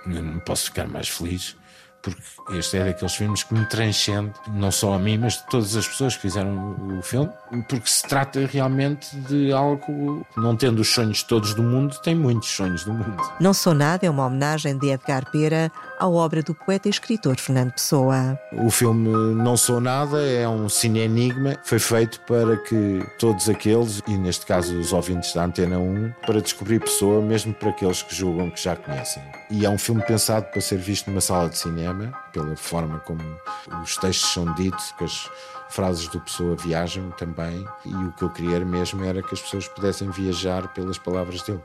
não 0.06 0.40
posso 0.40 0.66
ficar 0.66 0.88
mais 0.88 1.08
feliz 1.10 1.56
porque 2.02 2.22
este 2.58 2.78
é 2.78 2.86
daqueles 2.86 3.14
filmes 3.14 3.44
que 3.44 3.54
me 3.54 3.66
transcende, 3.66 4.34
não 4.48 4.72
só 4.72 4.94
a 4.94 5.00
mim, 5.00 5.18
mas 5.18 5.38
de 5.38 5.48
todas 5.48 5.76
as 5.76 5.88
pessoas 5.88 6.16
que 6.16 6.24
fizeram 6.24 6.98
o 6.98 7.02
filme, 7.02 7.30
porque 7.68 7.90
se 7.90 8.04
trata 8.04 8.46
realmente 8.46 9.16
de 9.16 9.52
algo, 9.52 10.26
não 10.38 10.56
tendo 10.56 10.80
os 10.80 10.88
sonhos 10.88 11.24
todos 11.24 11.54
do 11.54 11.64
mundo, 11.64 11.98
tem 12.02 12.16
muitos 12.16 12.50
sonhos 12.50 12.84
do 12.84 12.94
mundo. 12.94 13.22
Não 13.40 13.54
Sou 13.54 13.74
Nada 13.74 14.06
é 14.06 14.10
uma 14.10 14.26
homenagem 14.26 14.78
de 14.78 14.90
Edgar 14.90 15.30
Pera 15.32 15.72
à 16.00 16.08
obra 16.08 16.42
do 16.42 16.56
poeta 16.56 16.88
e 16.88 16.92
escritor 16.92 17.38
Fernando 17.38 17.74
Pessoa. 17.74 18.40
O 18.54 18.72
filme 18.72 19.10
Não 19.36 19.56
Sou 19.58 19.80
Nada 19.80 20.22
é 20.24 20.48
um 20.48 20.68
cine-enigma, 20.68 21.58
foi 21.64 21.80
feito 21.80 22.20
para 22.22 22.58
que 22.58 23.06
todos 23.20 23.50
aqueles, 23.50 24.02
e 24.08 24.18
neste 24.18 24.46
caso 24.46 24.78
os 24.78 24.94
ouvintes 24.94 25.34
da 25.34 25.46
Antena 25.46 25.78
1, 25.78 26.14
para 26.26 26.42
descobrir 26.42 26.80
Pessoa, 26.80 27.22
mesmo 27.22 27.54
para 27.54 27.70
aqueles 27.70 28.02
que 28.02 28.16
julgam 28.16 28.50
que 28.50 28.62
já 28.62 28.76
conhecem. 28.76 29.22
E 29.50 29.66
é 29.66 29.70
um 29.70 29.78
filme 29.78 30.02
pensado 30.02 30.48
para 30.48 30.62
ser 30.62 30.78
visto 30.78 31.10
numa 31.10 31.22
sala 31.22 31.50
de 31.50 31.58
cinema, 31.58 32.12
pela 32.32 32.56
forma 32.56 33.00
como 33.00 33.22
os 33.84 33.98
textos 33.98 34.34
são 34.34 34.54
ditos, 34.56 34.92
que 34.98 35.04
as 35.04 35.30
frases 35.70 36.08
do 36.08 36.20
Pessoa 36.20 36.56
viajam 36.56 37.12
também, 37.12 37.66
e 37.86 37.94
o 37.94 38.12
que 38.14 38.24
eu 38.24 38.30
queria 38.30 38.60
mesmo 38.66 39.04
era 39.04 39.22
que 39.22 39.34
as 39.34 39.42
pessoas 39.42 39.68
pudessem 39.68 40.10
viajar 40.10 40.68
pelas 40.74 40.98
palavras 40.98 41.42
dele. 41.44 41.62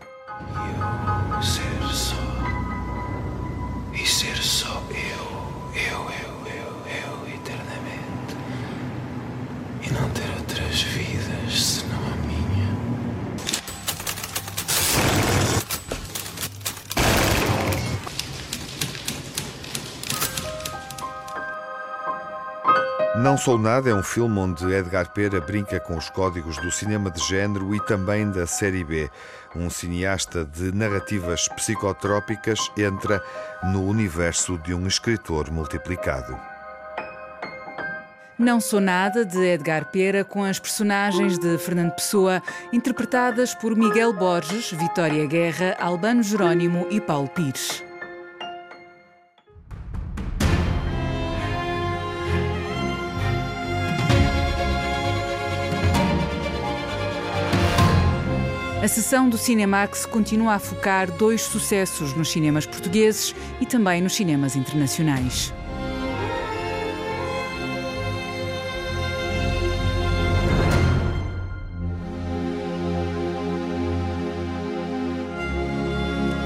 Eu 1.34 1.42
ser 1.42 1.94
só 1.94 2.16
e 3.92 4.06
ser 4.06 4.36
só 4.36 4.80
Não 23.26 23.36
Sou 23.36 23.58
Nada 23.58 23.90
é 23.90 23.92
um 23.92 24.04
filme 24.04 24.38
onde 24.38 24.72
Edgar 24.72 25.10
Pera 25.10 25.40
brinca 25.40 25.80
com 25.80 25.96
os 25.96 26.08
códigos 26.08 26.58
do 26.58 26.70
cinema 26.70 27.10
de 27.10 27.20
género 27.26 27.74
e 27.74 27.80
também 27.84 28.30
da 28.30 28.46
série 28.46 28.84
B. 28.84 29.10
Um 29.52 29.68
cineasta 29.68 30.44
de 30.44 30.72
narrativas 30.72 31.48
psicotrópicas 31.48 32.70
entra 32.78 33.20
no 33.64 33.84
universo 33.84 34.56
de 34.58 34.72
um 34.72 34.86
escritor 34.86 35.50
multiplicado. 35.50 36.38
Não 38.38 38.60
Sou 38.60 38.80
Nada, 38.80 39.24
de 39.24 39.44
Edgar 39.44 39.86
Pera, 39.86 40.24
com 40.24 40.44
as 40.44 40.60
personagens 40.60 41.36
de 41.36 41.58
Fernando 41.58 41.96
Pessoa, 41.96 42.40
interpretadas 42.72 43.56
por 43.56 43.74
Miguel 43.74 44.12
Borges, 44.12 44.70
Vitória 44.70 45.26
Guerra, 45.26 45.74
Albano 45.80 46.22
Jerónimo 46.22 46.86
e 46.90 47.00
Paulo 47.00 47.28
Pires. 47.28 47.85
A 58.86 58.88
sessão 58.88 59.28
do 59.28 59.36
Cinemax 59.36 60.06
continua 60.06 60.54
a 60.54 60.60
focar 60.60 61.10
dois 61.10 61.42
sucessos 61.42 62.14
nos 62.14 62.30
cinemas 62.30 62.66
portugueses 62.66 63.34
e 63.60 63.66
também 63.66 64.00
nos 64.00 64.14
cinemas 64.14 64.54
internacionais. 64.54 65.52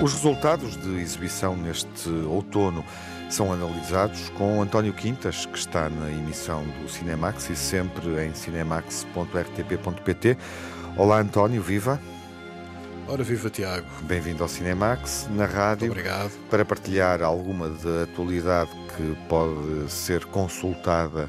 Os 0.02 0.14
resultados 0.14 0.78
de 0.78 0.98
exibição 0.98 1.54
neste 1.54 2.08
outono 2.08 2.82
são 3.28 3.52
analisados 3.52 4.30
com 4.30 4.62
António 4.62 4.94
Quintas, 4.94 5.44
que 5.44 5.58
está 5.58 5.90
na 5.90 6.10
emissão 6.10 6.64
do 6.80 6.88
Cinemax 6.88 7.50
e 7.50 7.56
sempre 7.56 8.24
em 8.24 8.32
cinemax.rtp.pt. 8.32 10.38
Olá 10.96 11.20
António, 11.20 11.60
viva! 11.60 12.00
Ora, 13.10 13.24
viva 13.24 13.50
Tiago. 13.50 13.88
Bem-vindo 14.02 14.40
ao 14.40 14.48
Cinemax, 14.48 15.26
na 15.32 15.44
rádio. 15.44 15.88
Muito 15.88 15.98
obrigado. 15.98 16.30
Para 16.48 16.64
partilhar 16.64 17.20
alguma 17.24 17.68
da 17.68 18.04
atualidade 18.04 18.70
que 18.96 19.16
pode 19.28 19.90
ser 19.90 20.24
consultada 20.26 21.28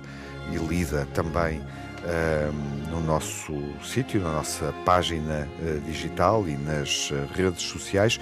e 0.52 0.58
lida 0.58 1.08
também 1.16 1.58
uh, 1.58 2.92
no 2.92 3.02
nosso 3.02 3.52
sítio, 3.84 4.22
na 4.22 4.32
nossa 4.32 4.72
página 4.86 5.50
uh, 5.60 5.80
digital 5.82 6.48
e 6.48 6.56
nas 6.56 7.10
uh, 7.10 7.28
redes 7.34 7.64
sociais. 7.64 8.20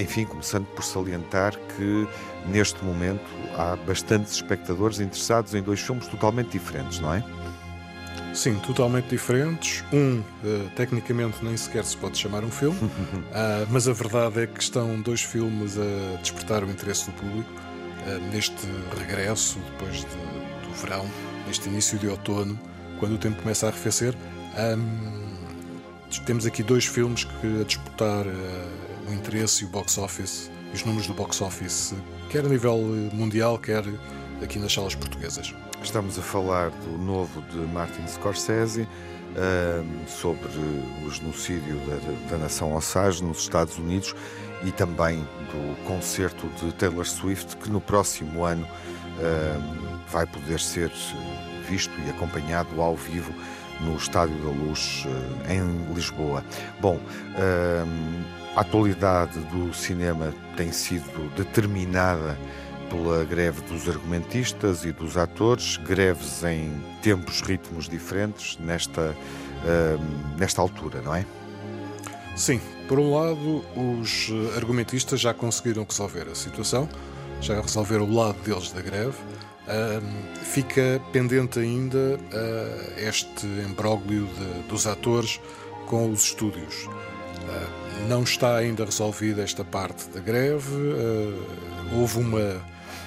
Enfim, 0.00 0.24
começando 0.24 0.64
por 0.66 0.84
salientar 0.84 1.52
que 1.76 2.08
neste 2.46 2.82
momento 2.84 3.28
há 3.58 3.74
bastantes 3.84 4.34
espectadores 4.34 5.00
interessados 5.00 5.52
em 5.52 5.60
dois 5.60 5.80
filmes 5.80 6.06
totalmente 6.06 6.50
diferentes, 6.50 7.00
não 7.00 7.12
é? 7.12 7.24
Sim, 8.34 8.56
totalmente 8.56 9.06
diferentes. 9.06 9.84
Um, 9.92 10.18
uh, 10.18 10.70
tecnicamente, 10.74 11.42
nem 11.42 11.56
sequer 11.56 11.84
se 11.84 11.96
pode 11.96 12.18
chamar 12.18 12.42
um 12.42 12.50
filme, 12.50 12.76
uh, 12.76 12.90
mas 13.70 13.86
a 13.86 13.92
verdade 13.92 14.42
é 14.42 14.46
que 14.48 14.60
estão 14.60 15.00
dois 15.00 15.22
filmes 15.22 15.78
a 15.78 16.16
despertar 16.20 16.64
o 16.64 16.70
interesse 16.70 17.06
do 17.06 17.12
público 17.12 17.48
uh, 17.52 18.32
neste 18.32 18.66
regresso, 18.98 19.60
depois 19.70 19.98
de, 19.98 20.66
do 20.66 20.74
verão, 20.74 21.08
neste 21.46 21.68
início 21.68 21.96
de 21.96 22.08
outono, 22.08 22.58
quando 22.98 23.14
o 23.14 23.18
tempo 23.18 23.40
começa 23.40 23.66
a 23.66 23.68
arrefecer. 23.68 24.16
Um, 24.58 25.24
temos 26.26 26.44
aqui 26.44 26.62
dois 26.62 26.86
filmes 26.86 27.24
que 27.24 27.60
a 27.60 27.64
disputar 27.64 28.24
o 29.08 29.12
interesse 29.12 29.64
e 29.64 29.66
o 29.66 29.70
box 29.70 29.98
office, 29.98 30.50
os 30.72 30.84
números 30.84 31.06
do 31.08 31.14
box 31.14 31.40
office, 31.40 31.94
quer 32.30 32.44
a 32.44 32.48
nível 32.48 32.78
mundial, 33.12 33.58
quer 33.58 33.82
aqui 34.40 34.58
nas 34.60 34.72
salas 34.72 34.94
portuguesas. 34.94 35.52
Estamos 35.84 36.18
a 36.18 36.22
falar 36.22 36.70
do 36.70 36.96
novo 36.96 37.42
de 37.42 37.58
Martin 37.58 38.06
Scorsese 38.08 38.88
sobre 40.08 40.48
o 41.06 41.10
genocídio 41.10 41.76
da, 41.80 42.30
da 42.30 42.38
nação 42.38 42.74
Osage 42.74 43.22
nos 43.22 43.40
Estados 43.40 43.78
Unidos 43.78 44.14
e 44.64 44.72
também 44.72 45.18
do 45.18 45.84
concerto 45.84 46.48
de 46.58 46.72
Taylor 46.72 47.04
Swift 47.04 47.58
que 47.58 47.70
no 47.70 47.82
próximo 47.82 48.44
ano 48.44 48.66
vai 50.08 50.26
poder 50.26 50.58
ser 50.58 50.90
visto 51.68 51.92
e 52.04 52.10
acompanhado 52.10 52.80
ao 52.80 52.96
vivo 52.96 53.32
no 53.80 53.94
Estádio 53.96 54.36
da 54.38 54.50
Luz 54.50 55.04
uh, 55.04 55.52
em 55.52 55.92
Lisboa. 55.94 56.42
Bom, 56.80 56.98
a 58.56 58.60
atualidade 58.60 59.38
do 59.40 59.74
cinema 59.74 60.32
tem 60.56 60.72
sido 60.72 61.28
determinada 61.36 62.38
pela 62.90 63.24
greve 63.24 63.60
dos 63.62 63.88
argumentistas 63.88 64.84
e 64.84 64.92
dos 64.92 65.16
atores, 65.16 65.76
greves 65.78 66.42
em 66.44 66.72
tempos, 67.02 67.40
ritmos 67.40 67.88
diferentes 67.88 68.58
nesta, 68.58 69.10
uh, 69.10 70.36
nesta 70.38 70.60
altura, 70.60 71.00
não 71.02 71.14
é? 71.14 71.24
Sim, 72.36 72.60
por 72.88 72.98
um 72.98 73.14
lado, 73.14 73.64
os 73.76 74.30
argumentistas 74.56 75.20
já 75.20 75.32
conseguiram 75.32 75.86
resolver 75.88 76.28
a 76.28 76.34
situação, 76.34 76.88
já 77.40 77.60
resolveram 77.60 78.04
o 78.04 78.14
lado 78.14 78.38
deles 78.42 78.72
da 78.72 78.82
greve. 78.82 79.16
Uh, 79.64 80.44
fica 80.44 81.00
pendente 81.10 81.58
ainda 81.58 82.18
uh, 82.18 83.00
este 83.00 83.46
imbróglio 83.46 84.26
de, 84.26 84.68
dos 84.68 84.86
atores 84.86 85.40
com 85.86 86.10
os 86.10 86.24
estúdios. 86.24 86.84
Uh, 86.84 88.08
não 88.08 88.24
está 88.24 88.56
ainda 88.56 88.84
resolvida 88.84 89.42
esta 89.42 89.64
parte 89.64 90.08
da 90.10 90.20
greve. 90.20 90.74
houve 91.94 92.18
uma 92.18 92.60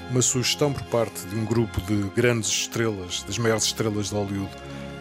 uma 0.10 0.22
sugestão 0.22 0.72
por 0.72 0.84
parte 0.84 1.26
de 1.28 1.36
um 1.36 1.46
grupo 1.46 1.82
de 1.82 2.10
grandes 2.16 2.50
estrelas, 2.50 3.24
das 3.24 3.38
maiores 3.38 3.66
estrelas 3.66 4.10
de 4.10 4.16
Hollywood, 4.16 4.52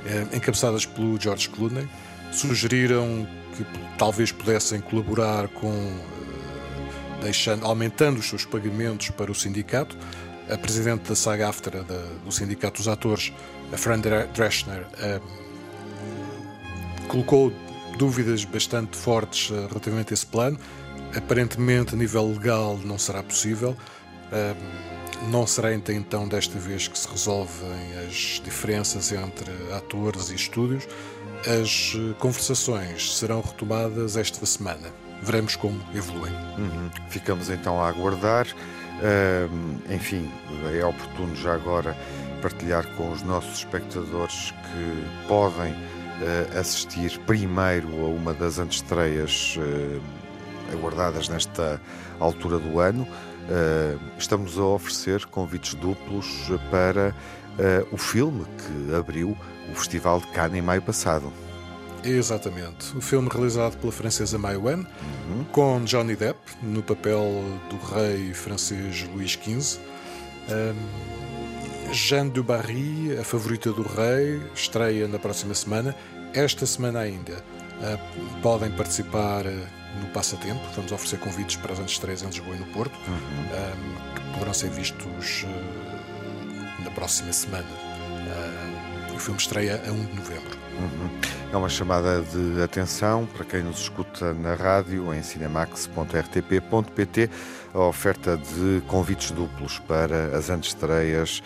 eh, 0.07 0.27
encabeçadas 0.37 0.85
pelo 0.85 1.21
George 1.21 1.49
Clooney. 1.49 1.88
Sugeriram 2.33 3.27
que 3.57 3.64
talvez 3.97 4.33
pudessem 4.33 4.81
colaborar 4.81 5.49
com 5.49 5.73
eh, 5.73 7.23
deixando, 7.23 7.64
aumentando 7.64 8.19
os 8.19 8.29
seus 8.29 8.45
pagamentos 8.45 9.11
para 9.11 9.31
o 9.31 9.35
sindicato. 9.35 9.97
A 10.51 10.57
presidente 10.57 11.09
da 11.09 11.14
SAG-AFTRA, 11.16 11.85
do 12.25 12.31
Sindicato 12.31 12.77
dos 12.77 12.87
Atores, 12.87 13.33
a 13.73 13.77
Fran 13.77 14.01
Dreschner, 14.01 14.87
eh, 14.99 15.21
colocou 17.09 17.53
dúvidas 17.99 18.45
bastante 18.45 18.97
fortes 18.97 19.51
relativamente 19.51 20.12
a 20.12 20.14
esse 20.14 20.27
plano. 20.27 20.59
Aparentemente, 21.16 21.95
a 21.95 21.97
nível 21.97 22.31
legal, 22.31 22.79
não 22.85 22.99
será 22.99 23.23
possível. 23.23 23.77
Não 25.31 25.47
será 25.47 25.75
então 25.75 26.29
desta 26.29 26.59
vez 26.59 26.89
que 26.89 26.99
se 26.99 27.09
resolvem 27.09 27.99
as 28.07 28.41
diferenças 28.45 29.13
entre 29.13 29.51
atores 29.73 30.31
e 30.31 30.35
estúdios. 30.35 30.87
As 31.41 31.95
eh, 31.95 32.15
conversações 32.19 33.17
serão 33.17 33.41
retomadas 33.41 34.17
esta 34.17 34.45
semana. 34.47 34.89
Veremos 35.23 35.57
como 35.57 35.81
evoluem. 35.95 36.33
Uhum. 36.59 36.91
Ficamos 37.09 37.51
então 37.51 37.81
a 37.81 37.89
aguardar. 37.89 38.47
Uh, 38.97 39.93
enfim, 39.93 40.31
é 40.73 40.85
oportuno 40.85 41.37
já 41.37 41.55
agora 41.55 41.95
partilhar 42.41 42.87
com 42.97 43.13
os 43.13 43.23
nossos 43.23 43.59
espectadores 43.59 44.53
que 44.53 45.29
podem 45.29 45.73
uh, 45.73 46.59
assistir 46.59 47.19
primeiro 47.27 47.89
a 48.05 48.09
uma 48.09 48.33
das 48.33 48.59
antestreias 48.59 49.59
uh, 49.59 50.01
aguardadas 50.73 51.29
nesta 51.29 51.81
altura 52.19 52.59
do 52.59 52.81
ano. 52.81 53.07
Uh, 53.49 54.01
estamos 54.19 54.59
a 54.59 54.65
oferecer 54.65 55.25
convites 55.27 55.75
duplos 55.75 56.27
para 56.71 57.15
uh, 57.59 57.95
o 57.95 57.97
filme 57.97 58.45
que 58.59 58.95
abriu 58.95 59.37
o 59.71 59.75
Festival 59.75 60.21
de 60.21 60.27
Cannes 60.29 60.59
em 60.59 60.63
maio 60.63 60.83
passado. 60.83 61.33
Exatamente. 62.03 62.97
O 62.97 63.01
filme 63.01 63.29
realizado 63.33 63.77
pela 63.79 63.93
francesa 63.93 64.39
Mai 64.39 64.57
Wen, 64.57 64.79
uhum. 64.79 65.45
com 65.53 65.85
Johnny 65.85 66.17
Depp 66.17 66.39
no 66.63 66.83
papel 66.83 67.25
do 67.71 67.77
rei 67.95 68.33
francês 68.33 69.09
Luís 69.13 69.33
XV. 69.33 69.81
Um, 70.49 71.93
Jeanne 71.93 72.31
du 72.31 72.43
Barry, 72.43 73.17
a 73.19 73.25
favorita 73.25 73.73
do 73.73 73.83
rei, 73.83 74.41
estreia 74.55 75.07
na 75.07 75.19
próxima 75.19 75.55
semana. 75.55 75.95
Esta 76.35 76.67
semana 76.67 77.01
ainda 77.01 77.33
uh, 77.33 78.41
podem 78.41 78.71
participar 78.73 79.45
uh, 79.97 80.01
no 80.01 80.07
Passatempo. 80.09 80.61
Vamos 80.75 80.93
oferecer 80.93 81.19
convites 81.19 81.57
para 81.57 81.73
as 81.73 81.79
antestreias 81.79 82.23
em 82.23 82.27
Lisboa 82.27 82.57
e 82.57 82.59
no 82.59 82.67
Porto, 82.67 82.95
uhum. 83.09 83.15
um, 83.15 84.15
que 84.15 84.21
poderão 84.33 84.55
ser 84.55 84.71
vistos 84.71 85.45
uh, 85.45 86.85
na 86.85 86.91
próxima 86.91 87.33
semana. 87.33 87.67
o 89.15 89.19
filme 89.19 89.41
estreia 89.41 89.83
a 89.87 89.91
1 89.91 90.07
de 90.07 90.15
novembro. 90.15 90.67
Uhum. 90.79 91.09
É 91.53 91.57
uma 91.57 91.71
chamada 91.71 92.23
de 92.23 92.63
atenção 92.63 93.27
para 93.27 93.45
quem 93.45 93.63
nos 93.63 93.81
escuta 93.81 94.33
na 94.35 94.55
rádio 94.55 95.15
em 95.15 95.23
cinemax.rtp.pt 95.23 97.31
a 97.73 97.79
oferta 97.81 98.37
de 98.37 98.83
convites 98.87 99.31
duplos 99.31 99.79
para 99.79 100.37
as 100.37 100.51
antestreias 100.51 101.43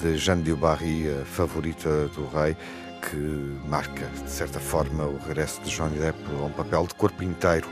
de 0.00 0.16
Jeanne 0.16 0.42
de 0.42 0.52
Barry, 0.54 1.08
a 1.10 1.24
favorita 1.24 2.08
do 2.08 2.26
rei, 2.26 2.56
que 3.02 3.58
marca, 3.68 4.06
de 4.06 4.30
certa 4.30 4.60
forma, 4.60 5.04
o 5.04 5.18
regresso 5.26 5.60
de 5.62 5.70
Johnny 5.70 5.98
Depp 5.98 6.18
a 6.40 6.44
um 6.44 6.50
papel 6.50 6.86
de 6.86 6.94
corpo 6.94 7.22
inteiro, 7.22 7.68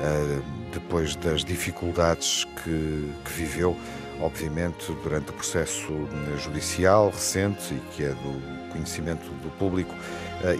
eh, 0.00 0.40
depois 0.72 1.14
das 1.16 1.44
dificuldades 1.44 2.44
que, 2.62 3.12
que 3.24 3.32
viveu, 3.32 3.76
obviamente, 4.20 4.92
durante 5.02 5.30
o 5.30 5.32
processo 5.32 6.08
judicial 6.38 7.10
recente 7.10 7.74
e 7.74 7.80
que 7.92 8.04
é 8.04 8.08
do 8.10 8.70
conhecimento 8.72 9.28
do 9.42 9.50
público 9.58 9.94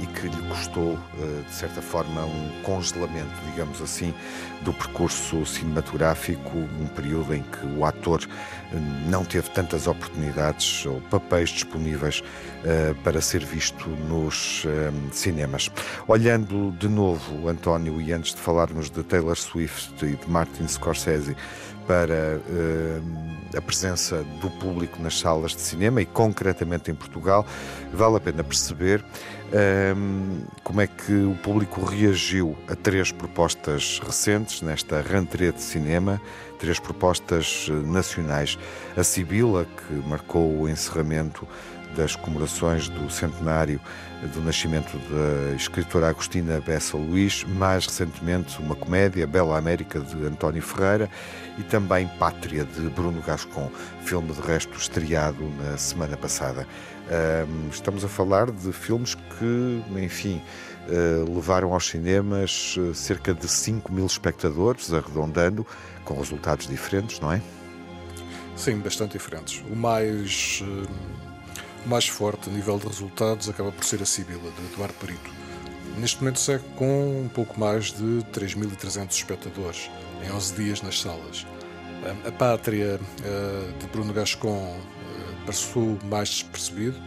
e 0.01 0.07
que 0.07 0.29
lhe 0.29 0.49
custou, 0.49 0.99
eh, 1.19 1.43
de 1.47 1.55
certa 1.55 1.83
forma, 1.83 2.25
um 2.25 2.51
congelamento, 2.63 3.31
digamos 3.51 3.81
assim, 3.81 4.15
do 4.63 4.73
percurso 4.73 5.45
cinematográfico, 5.45 6.57
um 6.57 6.87
período 6.87 7.35
em 7.35 7.43
que 7.43 7.67
o 7.67 7.85
ator 7.85 8.21
eh, 8.23 8.77
não 9.09 9.25
teve 9.25 9.51
tantas 9.51 9.87
oportunidades 9.87 10.87
ou 10.87 11.01
papéis 11.11 11.51
disponíveis 11.51 12.23
para 13.03 13.21
ser 13.21 13.45
visto 13.45 13.89
nos 14.09 14.65
cinemas. 15.11 15.69
Olhando 16.07 16.71
de 16.79 16.89
novo, 16.89 17.49
António, 17.49 18.01
e 18.01 18.13
antes 18.13 18.35
de 18.35 18.41
falarmos 18.41 18.89
de 18.89 19.03
Taylor 19.03 19.37
Swift 19.37 19.93
e 20.05 20.15
de 20.15 20.31
Martin 20.31 20.69
Scorsese, 20.69 21.37
para 21.87 22.41
a 23.57 23.61
presença 23.61 24.25
do 24.41 24.51
público 24.51 25.01
nas 25.03 25.19
salas 25.19 25.53
de 25.53 25.61
cinema 25.61 26.01
e 26.01 26.07
concretamente 26.07 26.91
em 26.91 26.95
Portugal, 26.95 27.47
vale 27.93 28.17
a 28.17 28.21
pena 28.21 28.43
perceber 28.43 29.05
um, 29.97 30.45
como 30.65 30.81
é 30.81 30.87
que 30.87 31.13
o 31.13 31.35
público 31.43 31.85
reagiu 31.85 32.57
a 32.69 32.75
três 32.75 33.13
propostas 33.13 34.01
recentes 34.03 34.63
nesta 34.63 35.03
rentrée 35.03 35.53
de 35.53 35.61
cinema, 35.61 36.21
três 36.59 36.79
propostas 36.79 37.67
eh, 37.69 37.73
nacionais. 37.73 38.59
A 38.97 39.05
Sibila, 39.05 39.67
que 39.67 39.95
marcou 40.09 40.61
o 40.61 40.69
encerramento 40.69 41.47
das 41.95 42.17
comemorações 42.17 42.89
do 42.89 43.11
centenário 43.11 43.79
do 44.29 44.41
nascimento 44.41 44.97
da 45.11 45.55
escritora 45.57 46.09
Agostina 46.09 46.61
Bessa 46.61 46.97
Luís, 46.97 47.45
mais 47.45 47.87
recentemente 47.87 48.61
uma 48.61 48.77
comédia, 48.77 49.27
Bela 49.27 49.59
América, 49.59 50.01
de 50.01 50.25
António 50.25 50.63
Ferreira, 50.63 51.11
e 51.59 51.63
também 51.63 52.07
Pátria, 52.19 52.65
de 52.65 52.89
Bruno 52.91 53.21
Gascon, 53.21 53.71
filme 54.05 54.33
de 54.33 54.41
resto 54.41 54.77
estreado 54.79 55.43
na 55.59 55.77
semana 55.77 56.17
passada. 56.17 56.67
Estamos 57.71 58.05
a 58.05 58.09
falar 58.09 58.51
de 58.51 58.73
filmes 58.73 59.15
que, 59.15 59.83
enfim, 59.97 60.41
eh, 60.89 61.25
levaram 61.29 61.75
aos 61.75 61.89
cinemas 61.89 62.77
eh, 62.79 62.95
cerca 62.95 63.35
de 63.35 63.47
5 63.47 63.93
mil 63.93 64.07
espectadores, 64.07 64.93
arredondando, 64.93 65.67
com 66.05 66.19
resultados 66.19 66.67
diferentes, 66.67 67.21
não 67.21 67.33
é? 67.33 67.41
Sim, 68.57 68.79
bastante 68.79 69.13
diferentes. 69.13 69.63
O 69.71 69.77
mais 69.77 70.63
o 70.63 71.22
mais 71.87 72.07
forte 72.07 72.49
a 72.49 72.53
nível 72.53 72.79
de 72.79 72.87
resultados 72.87 73.49
acaba 73.49 73.73
por 73.73 73.85
ser 73.85 74.03
a 74.03 74.07
Sibila, 74.07 74.51
de 74.51 74.73
Eduardo 74.73 74.95
Perito. 74.95 75.31
Neste 75.99 76.21
momento 76.21 76.41
segue 76.41 76.65
com 76.77 77.23
um 77.23 77.29
pouco 77.29 77.59
mais 77.59 77.93
de 77.93 78.25
3.300 78.33 79.11
espectadores 79.11 79.91
em 80.25 80.31
11 80.33 80.55
dias 80.55 80.83
nas 80.83 81.01
salas. 81.01 81.47
A 82.27 82.33
Pátria 82.33 82.99
eh, 83.25 83.73
de 83.79 83.87
Bruno 83.89 84.13
Gascon 84.13 84.77
eh, 84.77 85.47
passou 85.47 85.99
mais 86.05 86.29
despercebido. 86.29 86.99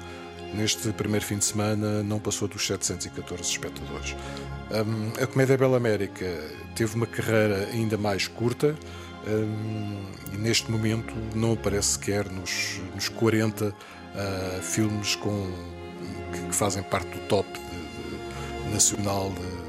Neste 0.54 0.92
primeiro 0.94 1.26
fim 1.26 1.38
de 1.38 1.46
semana 1.46 2.04
não 2.04 2.20
passou 2.20 2.48
dos 2.48 2.66
714 2.66 3.44
espectadores. 3.44 4.16
A 5.22 5.28
Comédia 5.28 5.58
Bela 5.58 5.78
América 5.78 6.26
teve 6.76 6.96
uma 6.96 7.06
carreira 7.06 7.68
ainda 7.74 7.98
mais 7.98 8.28
curta 8.28 8.76
e 10.32 10.38
neste 10.38 10.72
momento 10.72 11.14
não 11.36 11.54
aparece 11.54 11.94
sequer 11.94 12.30
nos, 12.32 12.80
nos 12.94 13.10
40 13.10 13.76
uh, 14.16 14.62
filmes 14.62 15.16
com, 15.16 15.52
que, 16.34 16.42
que, 16.42 16.56
fazem 16.56 16.84
parte 16.84 17.08
do 17.10 17.20
top 17.28 17.48
de, 17.52 18.64
de, 18.64 18.74
nacional 18.74 19.32
de, 19.32 19.66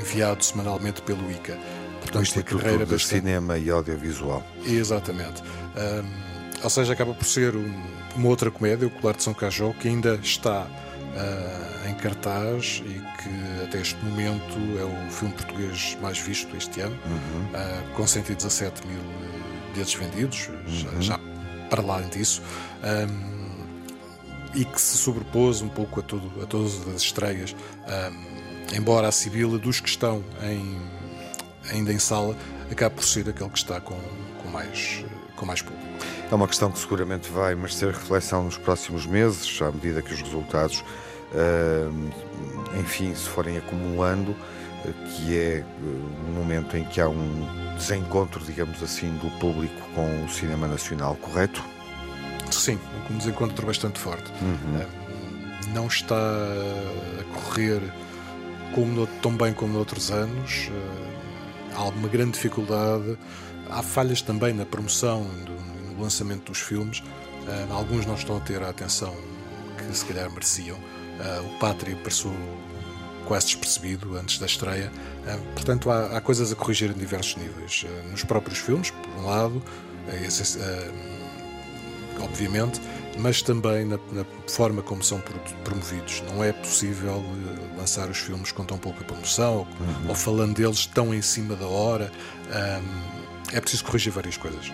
enviado 0.00 0.44
semanalmente 0.44 1.00
pelo 1.02 1.30
ICA. 1.30 1.58
Portanto, 2.00 2.18
o 2.18 2.22
Instituto 2.22 2.58
carreira 2.58 2.84
de 2.84 2.92
bastante... 2.92 3.20
Cinema 3.20 3.58
e 3.58 3.70
Audiovisual. 3.70 4.44
Exatamente. 4.66 5.42
Um, 5.42 6.62
ou 6.62 6.70
seja, 6.70 6.92
acaba 6.92 7.14
por 7.14 7.24
ser 7.24 7.56
um, 7.56 7.72
uma 8.16 8.28
outra 8.28 8.50
comédia, 8.50 8.86
O 8.86 8.90
Colar 8.90 9.16
de 9.16 9.22
São 9.22 9.34
Cajó, 9.34 9.72
que 9.72 9.88
ainda 9.88 10.18
está 10.22 10.66
uh, 10.66 11.88
em 11.88 11.94
cartaz 11.94 12.82
e 12.84 13.00
que 13.22 13.64
até 13.64 13.80
este 13.80 13.96
momento 14.04 14.56
é 14.78 14.84
o 14.84 15.10
filme 15.10 15.34
português 15.34 15.96
mais 16.00 16.18
visto 16.18 16.54
este 16.56 16.80
ano, 16.80 16.96
uhum. 17.06 17.44
uh, 17.46 17.94
com 17.94 18.06
117 18.06 18.86
mil 18.86 19.00
bilhetes 19.72 19.94
vendidos, 19.94 20.48
uhum. 20.48 21.00
já, 21.00 21.16
já 21.16 21.31
para 21.72 21.80
lá 21.80 22.02
disso, 22.02 22.42
um, 22.84 24.52
e 24.54 24.62
que 24.62 24.78
se 24.78 24.98
sobrepôs 24.98 25.62
um 25.62 25.70
pouco 25.70 26.00
a, 26.00 26.02
tudo, 26.02 26.42
a 26.42 26.46
todas 26.46 26.86
as 26.86 27.00
estreias, 27.00 27.56
um, 27.88 28.76
embora 28.76 29.08
a 29.08 29.12
Sibila, 29.12 29.56
dos 29.56 29.80
que 29.80 29.88
estão 29.88 30.22
em, 30.42 30.78
ainda 31.70 31.90
em 31.90 31.98
sala, 31.98 32.36
acaba 32.70 32.94
por 32.94 33.04
ser 33.04 33.26
aquele 33.26 33.48
que 33.48 33.56
está 33.56 33.80
com, 33.80 33.98
com, 34.42 34.50
mais, 34.50 35.02
com 35.34 35.46
mais 35.46 35.62
público. 35.62 35.82
É 36.30 36.34
uma 36.34 36.46
questão 36.46 36.70
que 36.70 36.78
seguramente 36.78 37.30
vai 37.30 37.54
merecer 37.54 37.88
reflexão 37.88 38.44
nos 38.44 38.58
próximos 38.58 39.06
meses, 39.06 39.58
à 39.62 39.72
medida 39.72 40.02
que 40.02 40.12
os 40.12 40.20
resultados, 40.20 40.84
enfim, 42.78 43.14
se 43.14 43.30
forem 43.30 43.56
acumulando, 43.56 44.36
que 45.06 45.38
é 45.38 45.64
um 46.28 46.32
momento 46.32 46.76
em 46.76 46.84
que 46.84 47.00
há 47.00 47.08
um 47.08 47.46
desencontro, 47.76 48.44
digamos 48.44 48.82
assim, 48.82 49.10
do 49.18 49.30
público 49.38 49.80
com 49.94 50.24
o 50.24 50.28
cinema 50.28 50.66
nacional, 50.66 51.16
correto? 51.16 51.62
Sim, 52.50 52.78
um 53.10 53.16
desencontro 53.16 53.66
bastante 53.66 53.98
forte. 53.98 54.30
Uhum. 54.42 54.80
Eh, 54.80 54.86
não 55.72 55.86
está 55.86 56.14
a 56.16 57.34
correr 57.34 57.80
como, 58.74 59.06
tão 59.20 59.36
bem 59.36 59.52
como 59.52 59.72
noutros 59.72 60.10
anos. 60.10 60.68
Eh, 60.70 61.74
há 61.74 61.78
alguma 61.80 62.08
grande 62.08 62.32
dificuldade. 62.32 63.16
Há 63.70 63.82
falhas 63.82 64.20
também 64.20 64.52
na 64.52 64.66
promoção 64.66 65.26
e 65.40 65.94
no 65.94 66.02
lançamento 66.02 66.52
dos 66.52 66.60
filmes. 66.60 67.02
Eh, 67.48 67.66
alguns 67.70 68.04
não 68.06 68.14
estão 68.14 68.36
a 68.36 68.40
ter 68.40 68.62
a 68.62 68.68
atenção 68.68 69.14
que 69.76 69.96
se 69.96 70.04
calhar 70.04 70.30
mereciam. 70.30 70.78
O 71.44 71.58
Pátria 71.58 71.94
passou 71.96 72.34
quase 73.32 73.46
despercebido 73.46 74.18
antes 74.18 74.38
da 74.38 74.44
estreia. 74.44 74.92
Ah, 75.26 75.38
portanto, 75.54 75.90
há, 75.90 76.18
há 76.18 76.20
coisas 76.20 76.52
a 76.52 76.54
corrigir 76.54 76.90
em 76.90 76.98
diversos 76.98 77.34
níveis. 77.36 77.86
Ah, 77.88 78.08
nos 78.10 78.22
próprios 78.24 78.58
filmes, 78.58 78.90
por 78.90 79.08
um 79.16 79.24
lado, 79.24 79.62
ah, 80.06 80.92
obviamente, 82.20 82.78
mas 83.18 83.40
também 83.40 83.86
na, 83.86 83.96
na, 84.12 84.26
forma 84.46 84.82
como 84.82 85.02
são 85.02 85.18
promovidos. 85.64 86.22
Não 86.30 86.44
é 86.44 86.52
possível 86.52 87.24
lançar 87.78 88.10
os 88.10 88.18
filmes 88.18 88.52
com 88.52 88.66
tão 88.66 88.76
pouca 88.76 89.02
promoção 89.02 89.54
ou, 89.54 89.64
uhum. 89.64 90.08
ou 90.10 90.14
falando 90.14 90.54
deles 90.54 90.84
tão 90.84 91.14
em 91.14 91.22
cima 91.22 91.56
da 91.56 91.66
hora. 91.66 92.12
é 93.50 93.60
preciso 93.62 93.82
corrigir 93.84 94.12
várias 94.12 94.36
coisas. 94.36 94.70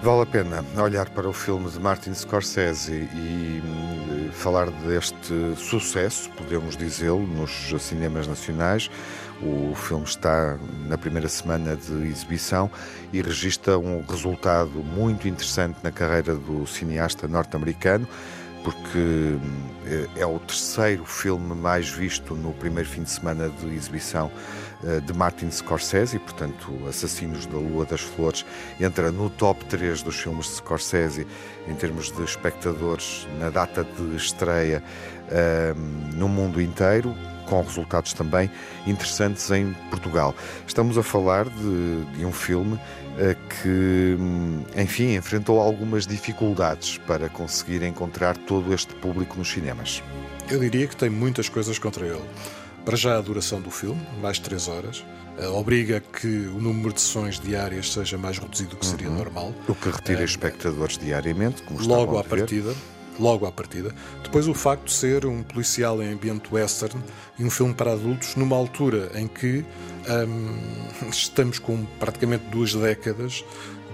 Vale 0.00 0.22
a 0.22 0.26
pena 0.26 0.64
olhar 0.80 1.10
para 1.10 1.28
o 1.28 1.32
filme 1.32 1.68
de 1.68 1.80
Martin 1.80 2.14
Scorsese 2.14 3.08
e 3.12 3.60
hum, 3.64 4.30
falar 4.32 4.70
deste 4.70 5.56
sucesso, 5.56 6.30
podemos 6.36 6.76
dizê-lo, 6.76 7.26
nos 7.26 7.50
cinemas 7.82 8.28
nacionais. 8.28 8.88
O 9.42 9.74
filme 9.74 10.04
está 10.04 10.56
na 10.86 10.96
primeira 10.96 11.28
semana 11.28 11.74
de 11.74 12.06
exibição 12.06 12.70
e 13.12 13.20
registra 13.20 13.76
um 13.76 14.04
resultado 14.08 14.70
muito 14.70 15.26
interessante 15.26 15.78
na 15.82 15.90
carreira 15.90 16.36
do 16.36 16.64
cineasta 16.64 17.26
norte-americano 17.26 18.06
porque 18.62 19.38
eh, 19.86 20.08
é 20.16 20.26
o 20.26 20.38
terceiro 20.40 21.04
filme 21.04 21.54
mais 21.54 21.88
visto 21.88 22.34
no 22.34 22.52
primeiro 22.52 22.88
fim 22.88 23.02
de 23.02 23.10
semana 23.10 23.48
de 23.48 23.66
exibição 23.74 24.30
de 25.04 25.12
Martin 25.12 25.50
Scorsese, 25.50 26.18
portanto, 26.18 26.72
Assassinos 26.88 27.46
da 27.46 27.56
Lua 27.56 27.84
das 27.84 28.00
Flores 28.00 28.46
entra 28.80 29.10
no 29.10 29.28
top 29.28 29.64
3 29.64 30.02
dos 30.02 30.16
filmes 30.16 30.46
de 30.46 30.52
Scorsese 30.52 31.26
em 31.66 31.74
termos 31.74 32.12
de 32.12 32.22
espectadores 32.22 33.26
na 33.40 33.50
data 33.50 33.84
de 33.84 34.16
estreia 34.16 34.82
um, 35.30 35.34
ehm, 35.34 36.16
no 36.16 36.28
mundo 36.28 36.60
inteiro, 36.62 37.14
com 37.46 37.60
resultados 37.62 38.12
também 38.12 38.50
interessantes 38.86 39.50
em 39.50 39.74
Portugal. 39.90 40.34
Estamos 40.66 40.96
a 40.96 41.02
falar 41.02 41.48
de, 41.48 42.04
de 42.16 42.24
um 42.24 42.32
filme 42.32 42.78
que, 43.62 44.16
hum, 44.18 44.62
enfim, 44.76 45.14
enfrentou 45.14 45.60
algumas 45.60 46.06
dificuldades 46.06 46.98
para 46.98 47.28
conseguir 47.28 47.82
encontrar 47.82 48.36
todo 48.36 48.72
este 48.72 48.94
público 48.94 49.36
nos 49.36 49.50
cinemas. 49.50 50.02
Eu 50.48 50.60
diria 50.60 50.86
que 50.86 50.96
tem 50.96 51.10
muitas 51.10 51.48
coisas 51.48 51.78
contra 51.78 52.06
ele. 52.06 52.22
Para 52.88 52.96
já 52.96 53.18
a 53.18 53.20
duração 53.20 53.60
do 53.60 53.70
filme, 53.70 54.00
mais 54.22 54.38
de 54.38 54.44
3 54.44 54.66
horas, 54.66 55.04
eh, 55.38 55.46
obriga 55.48 56.00
que 56.00 56.26
o 56.26 56.58
número 56.58 56.90
de 56.90 57.02
sessões 57.02 57.38
diárias 57.38 57.92
seja 57.92 58.16
mais 58.16 58.38
reduzido 58.38 58.70
do 58.70 58.76
que 58.76 58.86
seria 58.86 59.10
uhum. 59.10 59.18
normal. 59.18 59.54
O 59.68 59.74
que 59.74 59.90
retira 59.90 60.22
é, 60.22 60.24
espectadores 60.24 60.96
diariamente, 60.96 61.60
como 61.64 61.86
Logo 61.86 62.16
à 62.16 62.24
partida, 62.24 62.74
logo 63.20 63.44
à 63.44 63.52
partida. 63.52 63.94
Depois 64.22 64.48
o 64.48 64.54
facto 64.54 64.86
de 64.86 64.94
ser 64.94 65.26
um 65.26 65.42
policial 65.42 66.02
em 66.02 66.14
ambiente 66.14 66.48
western 66.50 66.98
e 67.38 67.44
um 67.44 67.50
filme 67.50 67.74
para 67.74 67.92
adultos 67.92 68.36
numa 68.36 68.56
altura 68.56 69.10
em 69.14 69.28
que 69.28 69.66
hum, 70.26 70.56
estamos 71.12 71.58
com 71.58 71.84
praticamente 72.00 72.46
duas 72.46 72.72
décadas 72.74 73.44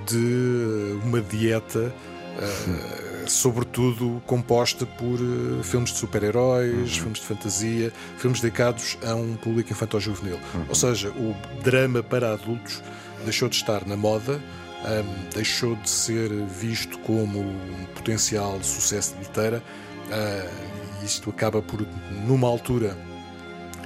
de 0.07 1.01
uma 1.03 1.21
dieta 1.21 1.93
uh, 2.39 3.04
sobretudo 3.27 4.23
composta 4.27 4.85
por 4.87 5.21
uh, 5.21 5.63
filmes 5.63 5.91
de 5.91 5.99
super-heróis, 5.99 6.75
uhum. 6.75 6.87
filmes 6.87 7.19
de 7.21 7.27
fantasia, 7.27 7.93
filmes 8.19 8.41
dedicados 8.41 8.99
a 9.05 9.15
um 9.15 9.35
público 9.37 9.73
infantil-juvenil. 9.73 10.39
Uhum. 10.55 10.67
Ou 10.69 10.75
seja, 10.75 11.11
o 11.11 11.35
drama 11.63 12.03
para 12.03 12.33
adultos 12.33 12.83
deixou 13.25 13.49
de 13.49 13.57
estar 13.57 13.87
na 13.87 13.97
moda 13.97 14.41
um, 14.85 15.31
deixou 15.35 15.75
de 15.77 15.89
ser 15.89 16.31
visto 16.47 16.99
como 17.01 17.41
um 17.41 17.87
potencial 17.95 18.63
sucesso 18.63 19.15
de 19.15 19.21
bilheteira. 19.21 19.63
Uh, 20.09 21.05
isto 21.05 21.31
acaba 21.31 21.63
por, 21.63 21.87
numa 22.27 22.49
altura 22.49 22.97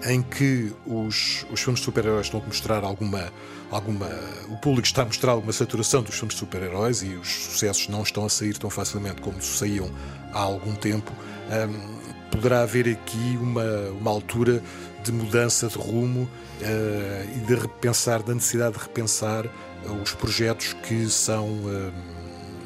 em 0.07 0.22
que 0.22 0.72
os, 0.86 1.47
os 1.51 1.61
filmes 1.61 1.80
de 1.80 1.84
super-heróis 1.84 2.26
estão 2.26 2.41
a 2.41 2.47
mostrar 2.47 2.84
alguma, 2.84 3.32
alguma. 3.71 4.09
O 4.49 4.57
público 4.57 4.87
está 4.87 5.03
a 5.03 5.05
mostrar 5.05 5.33
alguma 5.33 5.53
saturação 5.53 6.03
dos 6.03 6.14
filmes 6.14 6.35
de 6.35 6.41
super-heróis 6.41 7.03
e 7.03 7.14
os 7.14 7.29
sucessos 7.29 7.89
não 7.89 8.03
estão 8.03 8.25
a 8.25 8.29
sair 8.29 8.57
tão 8.57 8.71
facilmente 8.71 9.21
como 9.21 9.41
saíam 9.43 9.91
há 10.33 10.41
algum 10.41 10.75
tempo. 10.75 11.12
Um, 11.51 11.99
poderá 12.31 12.62
haver 12.62 12.89
aqui 12.89 13.39
uma, 13.41 13.91
uma 13.91 14.11
altura 14.11 14.62
de 15.03 15.12
mudança 15.12 15.69
de 15.69 15.77
rumo 15.77 16.23
uh, 16.23 17.37
e 17.37 17.47
de 17.47 17.55
repensar, 17.55 18.23
da 18.23 18.35
necessidade 18.35 18.77
de 18.77 18.83
repensar 18.83 19.47
os 20.03 20.12
projetos 20.12 20.73
que 20.73 21.09
são, 21.09 21.47
hum, 21.47 21.93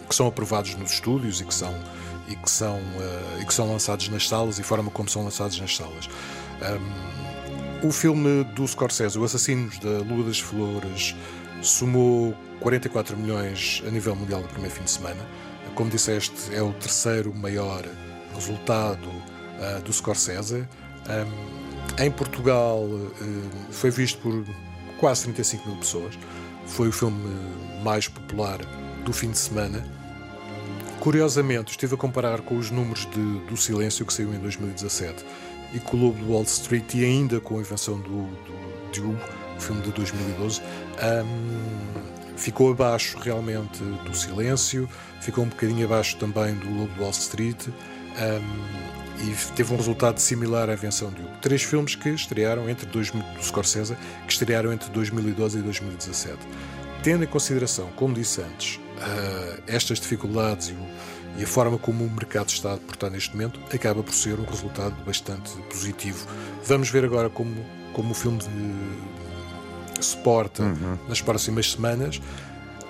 que 0.08 0.14
são 0.14 0.26
aprovados 0.26 0.74
nos 0.74 0.92
estúdios 0.92 1.40
e 1.40 1.44
que 1.44 1.54
são, 1.54 1.74
e 2.26 2.34
que 2.34 2.50
são, 2.50 2.76
uh, 2.76 3.40
e 3.40 3.46
que 3.46 3.54
são 3.54 3.70
lançados 3.70 4.08
nas 4.08 4.28
salas 4.28 4.58
e 4.58 4.62
a 4.62 4.64
forma 4.64 4.90
como 4.90 5.08
são 5.08 5.24
lançados 5.24 5.58
nas 5.60 5.76
salas. 5.76 6.08
Um, 6.60 7.21
o 7.82 7.90
filme 7.90 8.44
do 8.44 8.66
Scorsese, 8.66 9.18
O 9.18 9.24
Assassinos 9.24 9.78
da 9.78 9.98
Lua 9.98 10.24
das 10.24 10.38
Flores, 10.38 11.16
somou 11.60 12.34
44 12.60 13.16
milhões 13.16 13.82
a 13.86 13.90
nível 13.90 14.14
mundial 14.14 14.40
no 14.40 14.48
primeiro 14.48 14.74
fim 14.74 14.84
de 14.84 14.90
semana. 14.90 15.26
Como 15.74 15.90
disseste, 15.90 16.54
é 16.54 16.62
o 16.62 16.72
terceiro 16.74 17.34
maior 17.34 17.84
resultado 18.34 19.08
uh, 19.08 19.82
do 19.82 19.92
Scorsese. 19.92 20.66
Um, 21.08 22.02
em 22.02 22.10
Portugal 22.10 22.84
uh, 22.84 23.10
foi 23.70 23.90
visto 23.90 24.18
por 24.20 24.44
quase 24.98 25.24
35 25.24 25.68
mil 25.68 25.78
pessoas. 25.78 26.18
Foi 26.66 26.88
o 26.88 26.92
filme 26.92 27.18
mais 27.82 28.06
popular 28.06 28.60
do 29.04 29.12
fim 29.12 29.30
de 29.30 29.38
semana. 29.38 29.84
Curiosamente, 31.00 31.72
estive 31.72 31.94
a 31.94 31.98
comparar 31.98 32.42
com 32.42 32.56
os 32.56 32.70
números 32.70 33.08
de, 33.10 33.40
do 33.46 33.56
Silêncio 33.56 34.06
que 34.06 34.12
saiu 34.12 34.32
em 34.32 34.38
2017 34.38 35.24
e 35.74 35.96
Lobo 35.96 36.18
de 36.18 36.30
Wall 36.30 36.42
Street 36.42 36.94
e 36.94 37.04
ainda 37.04 37.40
com 37.40 37.58
a 37.58 37.60
invenção 37.60 37.98
do, 38.00 38.26
do, 38.92 39.08
Hugo, 39.08 39.18
o 39.56 39.60
filme 39.60 39.82
de 39.82 39.90
2012. 39.92 40.60
Um, 40.60 42.36
ficou 42.36 42.72
abaixo 42.72 43.18
realmente 43.18 43.82
do 43.82 44.14
Silêncio, 44.14 44.88
ficou 45.20 45.44
um 45.44 45.48
bocadinho 45.48 45.84
abaixo 45.86 46.16
também 46.18 46.54
do 46.54 46.68
Lobo 46.68 46.92
de 46.94 47.00
Wall 47.00 47.10
Street. 47.10 47.68
Um, 47.68 48.92
e 49.22 49.54
teve 49.54 49.72
um 49.72 49.76
resultado 49.76 50.18
similar 50.18 50.68
à 50.68 50.72
Invenção 50.72 51.10
de 51.10 51.20
Hugo. 51.20 51.30
Três 51.40 51.62
filmes 51.62 51.94
que 51.94 52.08
estrearam 52.08 52.68
entre 52.68 52.86
dois, 52.86 53.10
do 53.10 53.22
Scorsese, 53.40 53.96
que 54.26 54.32
estrearam 54.32 54.72
entre 54.72 54.90
2012 54.90 55.58
e 55.58 55.62
2017. 55.62 56.38
Tendo 57.02 57.24
em 57.24 57.26
consideração, 57.26 57.88
como 57.94 58.14
disse 58.14 58.40
antes, 58.40 58.76
uh, 58.76 59.62
estas 59.66 60.00
dificuldades 60.00 60.68
e, 60.68 60.72
o, 60.72 60.88
e, 61.38 61.44
a 61.44 61.46
forma 61.46 61.78
como 61.78 62.04
o 62.04 62.10
mercado 62.10 62.48
está 62.48 62.74
a 62.74 62.76
portar 62.76 63.10
neste 63.10 63.32
momento, 63.32 63.58
acaba 63.74 64.02
por 64.02 64.14
ser 64.14 64.38
um 64.38 64.44
resultado 64.44 64.94
bastante 65.04 65.50
positivo. 65.70 66.26
Vamos 66.64 66.90
ver 66.90 67.04
agora 67.04 67.30
como, 67.30 67.54
como 67.92 68.10
o 68.10 68.14
filme 68.14 68.38
de, 68.38 70.02
se 70.02 70.16
porta 70.18 70.62
uhum. 70.62 70.98
nas 71.08 71.20
próximas 71.20 71.72
semanas. 71.72 72.20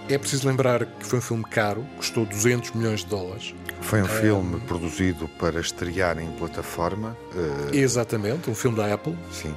É 0.09 0.18
preciso 0.18 0.49
lembrar 0.49 0.84
que 0.84 1.07
foi 1.07 1.20
um 1.20 1.22
filme 1.22 1.45
caro, 1.45 1.86
custou 1.97 2.26
200 2.26 2.72
milhões 2.72 3.01
de 3.01 3.07
dólares. 3.07 3.55
Foi 3.80 4.03
um 4.03 4.07
filme 4.07 4.61
produzido 4.61 5.28
para 5.38 5.61
estrear 5.61 6.18
em 6.18 6.30
plataforma. 6.32 7.16
Uh... 7.34 7.74
Exatamente, 7.74 8.51
um 8.51 8.55
filme 8.55 8.76
da 8.76 8.93
Apple. 8.93 9.16
Sim. 9.30 9.55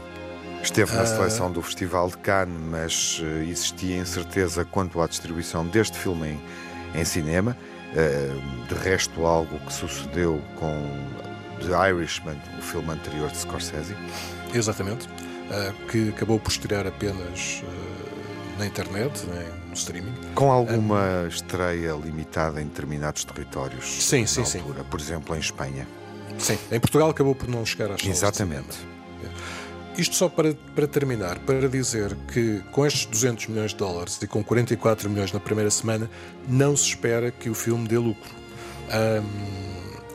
Esteve 0.61 0.93
na 0.93 1.03
uh... 1.03 1.07
seleção 1.07 1.51
do 1.51 1.61
Festival 1.61 2.09
de 2.09 2.17
Cannes, 2.17 2.55
mas 2.69 3.19
uh, 3.19 3.43
existia 3.49 3.97
incerteza 3.97 4.65
quanto 4.65 5.01
à 5.01 5.07
distribuição 5.07 5.65
deste 5.65 5.97
filme 5.97 6.39
em, 6.93 7.01
em 7.01 7.05
cinema. 7.05 7.57
Uh, 7.95 8.67
de 8.67 8.75
resto, 8.75 9.25
algo 9.25 9.57
que 9.59 9.73
sucedeu 9.73 10.41
com 10.55 10.85
The 11.65 11.89
Irishman, 11.91 12.37
o 12.57 12.61
filme 12.61 12.91
anterior 12.91 13.31
de 13.31 13.37
Scorsese. 13.37 13.95
Exatamente. 14.53 15.07
que 15.91 16.09
acabou 16.09 16.39
por 16.39 16.49
estrear 16.49 16.87
apenas 16.87 17.63
na 18.57 18.65
internet, 18.65 19.25
né, 19.27 19.45
no 19.67 19.73
streaming. 19.73 20.13
Com 20.33 20.51
alguma 20.51 21.23
um, 21.23 21.27
estreia 21.27 21.93
limitada 21.93 22.61
em 22.61 22.65
determinados 22.65 23.23
territórios? 23.23 23.85
Sim, 23.85 24.25
sim, 24.25 24.41
altura, 24.41 24.79
sim. 24.79 24.89
Por 24.89 24.99
exemplo, 24.99 25.35
em 25.35 25.39
Espanha. 25.39 25.87
Sim, 26.37 26.57
em 26.71 26.79
Portugal 26.79 27.09
acabou 27.09 27.35
por 27.35 27.47
não 27.47 27.65
chegar 27.65 27.91
às 27.91 28.03
Exatamente. 28.03 28.77
Isto 29.97 30.15
só 30.15 30.27
para, 30.27 30.53
para 30.75 30.87
terminar, 30.87 31.39
para 31.39 31.69
dizer 31.69 32.15
que 32.33 32.61
com 32.71 32.85
estes 32.85 33.05
200 33.05 33.47
milhões 33.47 33.71
de 33.71 33.77
dólares 33.77 34.19
e 34.21 34.27
com 34.27 34.43
44 34.43 35.09
milhões 35.09 35.31
na 35.31 35.39
primeira 35.39 35.71
semana, 35.71 36.09
não 36.47 36.75
se 36.75 36.89
espera 36.89 37.31
que 37.31 37.49
o 37.49 37.55
filme 37.55 37.87
dê 37.87 37.97
lucro. 37.97 38.35
Um, 38.89 39.65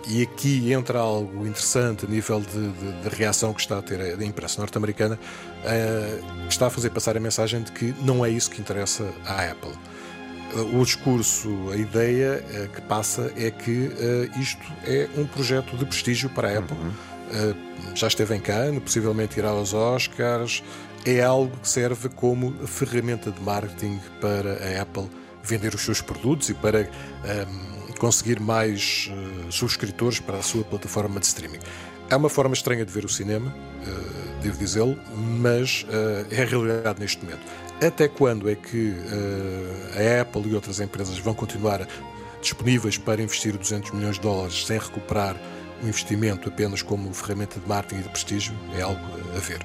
e 0.08 0.22
aqui 0.22 0.72
entra 0.72 0.98
algo 0.98 1.46
interessante 1.46 2.04
a 2.04 2.08
nível 2.08 2.40
de, 2.40 2.72
de, 2.72 3.02
de 3.02 3.08
reação 3.16 3.54
que 3.54 3.60
está 3.60 3.78
a 3.78 3.82
ter 3.82 4.00
a 4.00 4.24
imprensa 4.24 4.60
norte-americana, 4.60 5.18
uh, 5.64 6.48
está 6.48 6.66
a 6.66 6.70
fazer 6.70 6.90
passar 6.90 7.16
a 7.16 7.20
mensagem 7.20 7.62
de 7.62 7.72
que 7.72 7.94
não 8.00 8.24
é 8.24 8.30
isso 8.30 8.50
que 8.50 8.60
interessa 8.60 9.08
à 9.24 9.50
Apple. 9.50 9.72
Uh, 10.54 10.80
o 10.80 10.84
discurso, 10.84 11.48
a 11.70 11.76
ideia 11.76 12.44
uh, 12.44 12.68
que 12.68 12.80
passa 12.82 13.32
é 13.36 13.50
que 13.50 13.90
isto 14.38 14.66
é 14.84 15.08
um 15.16 15.26
projeto 15.26 15.76
de 15.76 15.84
prestígio 15.84 16.28
para 16.30 16.48
a 16.48 16.58
Apple. 16.58 16.76
Uhum. 16.76 17.09
Já 17.94 18.06
esteve 18.06 18.34
em 18.34 18.40
Cannes, 18.40 18.82
possivelmente 18.82 19.38
irá 19.38 19.50
aos 19.50 19.72
Oscars. 19.74 20.62
É 21.04 21.22
algo 21.22 21.56
que 21.56 21.68
serve 21.68 22.08
como 22.10 22.52
ferramenta 22.66 23.30
de 23.30 23.40
marketing 23.40 23.98
para 24.20 24.52
a 24.52 24.82
Apple 24.82 25.08
vender 25.42 25.74
os 25.74 25.82
seus 25.82 26.00
produtos 26.00 26.48
e 26.50 26.54
para. 26.54 26.90
Um, 27.24 27.80
conseguir 28.00 28.40
mais 28.40 29.10
uh, 29.12 29.52
subscritores 29.52 30.18
para 30.18 30.38
a 30.38 30.42
sua 30.42 30.64
plataforma 30.64 31.20
de 31.20 31.26
streaming. 31.26 31.58
É 32.08 32.16
uma 32.16 32.30
forma 32.30 32.54
estranha 32.54 32.84
de 32.84 32.90
ver 32.90 33.04
o 33.04 33.08
cinema, 33.08 33.54
uh, 33.54 34.40
devo 34.42 34.56
dizê-lo, 34.56 34.98
mas 35.14 35.84
uh, 35.84 36.26
é 36.30 36.42
a 36.42 36.46
realidade 36.46 36.98
neste 36.98 37.22
momento. 37.22 37.42
Até 37.84 38.08
quando 38.08 38.48
é 38.48 38.54
que 38.54 38.94
a 39.96 40.20
Apple 40.20 40.50
e 40.50 40.54
outras 40.54 40.80
empresas 40.80 41.18
vão 41.18 41.32
continuar 41.32 41.86
disponíveis 42.42 42.98
para 42.98 43.22
investir 43.22 43.56
200 43.56 43.92
milhões 43.92 44.16
de 44.16 44.20
dólares 44.20 44.66
sem 44.66 44.78
recuperar 44.78 45.34
o 45.82 45.86
investimento 45.86 46.48
apenas 46.48 46.82
como 46.82 47.12
ferramenta 47.12 47.58
de 47.58 47.68
marketing 47.68 48.00
e 48.00 48.02
de 48.04 48.08
prestígio? 48.08 48.54
É 48.76 48.82
algo 48.82 49.00
a 49.36 49.38
ver. 49.38 49.60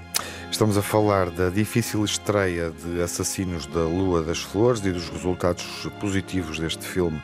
Estamos 0.52 0.78
a 0.78 0.82
falar 0.82 1.30
da 1.32 1.50
difícil 1.50 2.04
estreia 2.06 2.72
de 2.72 3.02
Assassinos 3.02 3.66
da 3.68 3.82
Lua 3.82 4.24
das 4.24 4.40
Flores 4.40 4.84
e 4.86 4.92
dos 4.92 5.10
resultados 5.10 5.88
positivos 6.00 6.60
deste 6.60 6.86
filme 6.86 7.22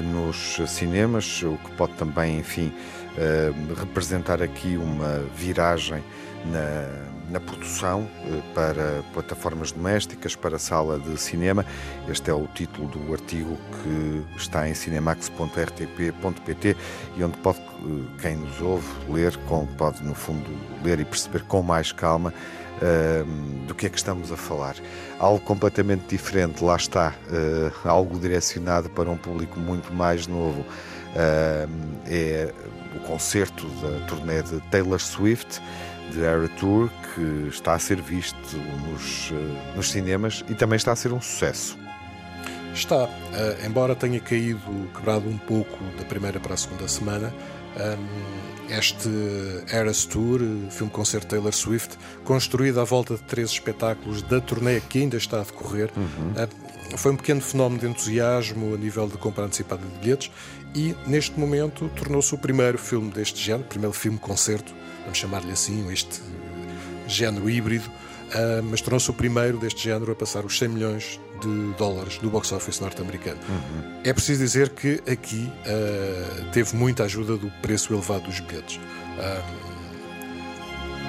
nos 0.00 0.58
cinemas, 0.70 1.42
o 1.42 1.56
que 1.58 1.70
pode 1.72 1.92
também, 1.94 2.38
enfim, 2.38 2.72
eh, 3.18 3.52
representar 3.78 4.42
aqui 4.42 4.76
uma 4.76 5.18
viragem 5.36 6.02
na, 6.46 6.88
na 7.32 7.40
produção 7.40 8.06
eh, 8.26 8.42
para 8.54 9.02
plataformas 9.14 9.72
domésticas, 9.72 10.36
para 10.36 10.58
sala 10.58 10.98
de 10.98 11.18
cinema. 11.18 11.64
Este 12.06 12.30
é 12.30 12.34
o 12.34 12.46
título 12.48 12.88
do 12.88 13.10
artigo 13.12 13.58
que 13.82 14.22
está 14.36 14.68
em 14.68 14.74
cinemax.rtp.pt 14.74 16.76
e 17.16 17.24
onde 17.24 17.38
pode, 17.38 17.58
eh, 17.58 17.62
quem 18.20 18.36
nos 18.36 18.60
ouve, 18.60 18.86
ler, 19.08 19.36
pode, 19.78 20.04
no 20.04 20.14
fundo, 20.14 20.46
ler 20.84 21.00
e 21.00 21.04
perceber 21.04 21.42
com 21.44 21.62
mais 21.62 21.90
calma 21.90 22.34
uh, 22.82 23.66
do 23.66 23.74
que 23.74 23.86
é 23.86 23.88
que 23.88 23.96
estamos 23.96 24.30
a 24.30 24.36
falar. 24.36 24.76
Algo 25.18 25.40
completamente 25.40 26.04
diferente, 26.08 26.62
lá 26.62 26.76
está, 26.76 27.14
uh, 27.28 27.88
algo 27.88 28.18
direcionado 28.18 28.90
para 28.90 29.10
um 29.10 29.16
público 29.16 29.58
muito 29.58 29.90
mais 29.92 30.26
novo. 30.26 30.60
Uh, 30.60 31.70
é 32.06 32.52
o 32.96 33.00
concerto 33.00 33.66
da 33.66 34.06
turnê 34.06 34.42
de 34.42 34.60
Taylor 34.70 35.00
Swift. 35.00 35.60
De 36.10 36.24
Era 36.24 36.48
Tour, 36.48 36.90
que 37.14 37.48
está 37.48 37.74
a 37.74 37.78
ser 37.78 38.00
visto 38.00 38.56
nos, 38.56 39.30
eh, 39.32 39.74
nos 39.76 39.90
cinemas 39.90 40.44
e 40.48 40.54
também 40.54 40.76
está 40.76 40.92
a 40.92 40.96
ser 40.96 41.12
um 41.12 41.20
sucesso. 41.20 41.78
Está, 42.74 43.04
uh, 43.04 43.66
embora 43.66 43.94
tenha 43.94 44.18
caído, 44.18 44.60
quebrado 44.94 45.28
um 45.28 45.36
pouco 45.36 45.78
da 45.98 46.04
primeira 46.04 46.40
para 46.40 46.54
a 46.54 46.56
segunda 46.56 46.88
semana, 46.88 47.32
um, 47.76 48.72
este 48.74 49.08
Eras 49.70 50.06
Tour, 50.06 50.40
filme-concerto 50.70 51.26
Taylor 51.26 51.52
Swift, 51.52 51.98
construído 52.24 52.80
à 52.80 52.84
volta 52.84 53.16
de 53.16 53.22
três 53.24 53.50
espetáculos 53.50 54.22
da 54.22 54.40
turnê 54.40 54.80
que 54.80 55.00
ainda 55.00 55.18
está 55.18 55.40
a 55.40 55.44
decorrer, 55.44 55.90
uhum. 55.94 56.32
uh, 56.32 56.96
foi 56.96 57.12
um 57.12 57.16
pequeno 57.16 57.42
fenómeno 57.42 57.80
de 57.80 57.86
entusiasmo 57.88 58.74
a 58.74 58.78
nível 58.78 59.06
de 59.06 59.18
compra 59.18 59.44
antecipada 59.44 59.82
de 59.84 59.98
bilhetes 59.98 60.30
e, 60.74 60.94
neste 61.06 61.38
momento, 61.38 61.90
tornou-se 61.90 62.34
o 62.34 62.38
primeiro 62.38 62.78
filme 62.78 63.10
deste 63.10 63.42
género, 63.42 63.64
primeiro 63.64 63.94
filme-concerto, 63.94 64.74
vamos 65.02 65.18
chamar-lhe 65.18 65.52
assim, 65.52 65.90
este 65.92 66.20
género 67.06 67.48
híbrido, 67.48 67.88
uh, 67.88 68.62
mas 68.62 68.80
tornou-se 68.80 69.10
o 69.10 69.14
primeiro 69.14 69.58
deste 69.58 69.84
género 69.84 70.12
a 70.12 70.14
passar 70.14 70.44
os 70.44 70.58
100 70.58 70.68
milhões 70.68 71.20
de 71.40 71.72
dólares 71.76 72.18
do 72.18 72.30
box 72.30 72.52
office 72.52 72.80
norte-americano. 72.80 73.40
Uhum. 73.48 74.00
É 74.04 74.12
preciso 74.12 74.42
dizer 74.42 74.70
que 74.70 75.02
aqui 75.10 75.50
uh, 75.66 76.50
teve 76.52 76.74
muita 76.76 77.04
ajuda 77.04 77.36
do 77.36 77.50
preço 77.60 77.92
elevado 77.92 78.24
dos 78.24 78.40
bilhetes. 78.40 78.76
Uh, 78.76 79.72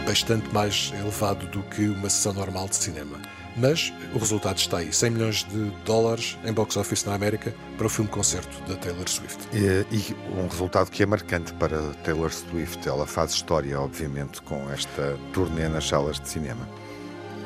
bastante 0.05 0.53
mais 0.53 0.91
elevado 0.99 1.47
do 1.47 1.63
que 1.63 1.87
uma 1.87 2.09
sessão 2.09 2.33
normal 2.33 2.67
de 2.67 2.75
cinema. 2.75 3.21
Mas 3.55 3.93
o 4.13 4.17
resultado 4.17 4.57
está 4.57 4.79
aí: 4.79 4.91
100 4.91 5.09
milhões 5.11 5.43
de 5.43 5.69
dólares 5.85 6.37
em 6.43 6.51
box 6.51 6.75
office 6.77 7.05
na 7.05 7.13
América 7.13 7.53
para 7.77 7.85
o 7.85 7.89
filme-concerto 7.89 8.61
da 8.67 8.75
Taylor 8.75 9.07
Swift. 9.07 9.37
E, 9.53 9.85
e, 9.95 10.15
um 10.37 10.47
resultado 10.47 10.89
que 10.89 11.03
é 11.03 11.05
marcante 11.05 11.53
para 11.53 11.79
Taylor 12.03 12.31
Swift. 12.31 12.87
Ela 12.87 13.05
faz 13.05 13.31
história, 13.31 13.79
obviamente, 13.79 14.41
com 14.41 14.69
esta 14.71 15.17
turnê 15.33 15.67
nas 15.67 15.87
salas 15.87 16.19
de 16.19 16.29
cinema. 16.29 16.67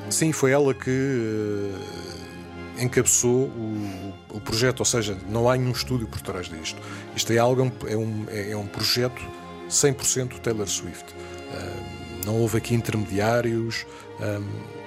Sim, 0.10 0.32
foi 0.32 0.52
ela 0.52 0.74
que 0.74 0.90
uh, 0.90 2.82
encabeçou 2.82 3.48
o, 3.48 4.14
o, 4.30 4.40
projeto, 4.40 4.80
ou 4.80 4.86
seja, 4.86 5.18
não 5.28 5.50
há 5.50 5.58
nenhum 5.58 5.72
estúdio 5.72 6.08
por 6.08 6.22
trás 6.22 6.48
disto. 6.48 6.82
Isto 7.14 7.34
é 7.34 7.38
algo, 7.38 7.70
é 7.86 7.98
um, 7.98 8.26
é, 8.30 8.52
é 8.52 8.58
um 8.58 8.66
projeto 8.66 9.22
100% 9.70 10.40
Taylor 10.40 10.68
Swift. 10.68 11.14
Uh, 11.14 12.26
não 12.26 12.40
houve 12.40 12.58
aqui 12.58 12.74
intermediários. 12.74 13.86
Um, 14.22 14.87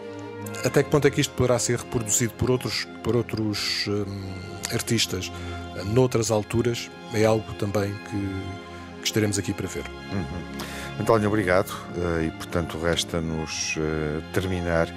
até 0.64 0.82
que 0.82 0.90
ponto 0.90 1.06
é 1.06 1.10
que 1.10 1.20
isto 1.20 1.34
poderá 1.34 1.58
ser 1.58 1.78
reproduzido 1.78 2.32
por 2.34 2.50
outros, 2.50 2.86
por 3.02 3.16
outros 3.16 3.86
um, 3.88 4.74
artistas 4.74 5.28
uh, 5.28 5.84
noutras 5.84 6.30
alturas? 6.30 6.90
É 7.12 7.24
algo 7.24 7.52
também 7.54 7.92
que, 7.92 9.00
que 9.00 9.04
estaremos 9.04 9.38
aqui 9.38 9.52
para 9.52 9.66
ver. 9.66 9.84
Uhum. 10.12 11.00
António, 11.00 11.28
obrigado. 11.28 11.70
Uh, 11.96 12.24
e 12.24 12.30
portanto, 12.32 12.78
resta-nos 12.78 13.76
uh, 13.76 14.22
terminar 14.32 14.88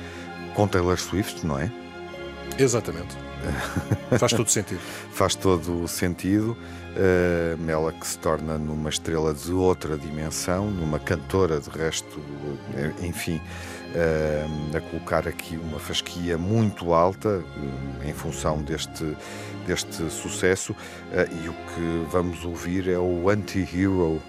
com 0.54 0.68
Taylor 0.68 1.00
Swift, 1.00 1.46
não 1.46 1.58
é? 1.58 1.72
Exatamente. 2.58 3.16
Faz 4.18 4.32
todo 4.34 4.50
sentido. 4.50 4.80
Faz 5.12 5.36
todo 5.36 5.84
o 5.84 5.88
sentido. 5.88 6.58
Uh, 6.96 7.70
ela 7.70 7.92
que 7.92 8.06
se 8.06 8.18
torna 8.20 8.58
numa 8.58 8.90
estrela 8.90 9.34
de 9.34 9.52
outra 9.52 9.98
dimensão, 9.98 10.70
numa 10.70 11.00
cantora, 11.00 11.60
de 11.60 11.70
resto, 11.70 12.20
eh, 12.76 12.92
enfim, 13.02 13.42
a 14.76 14.82
colocar 14.82 15.28
aqui 15.28 15.58
uma 15.58 15.80
fasquia 15.80 16.38
muito 16.38 16.94
alta 16.94 17.30
uh, 17.30 18.08
em 18.08 18.14
função 18.14 18.62
deste, 18.62 19.16
deste 19.68 20.10
sucesso. 20.10 20.76
e 21.12 21.50
o 21.50 21.54
que 21.54 22.08
vamos 22.10 22.44
ouvir 22.44 22.90
é 22.90 22.98
o 22.98 23.30
Anti-Hero 23.30 24.22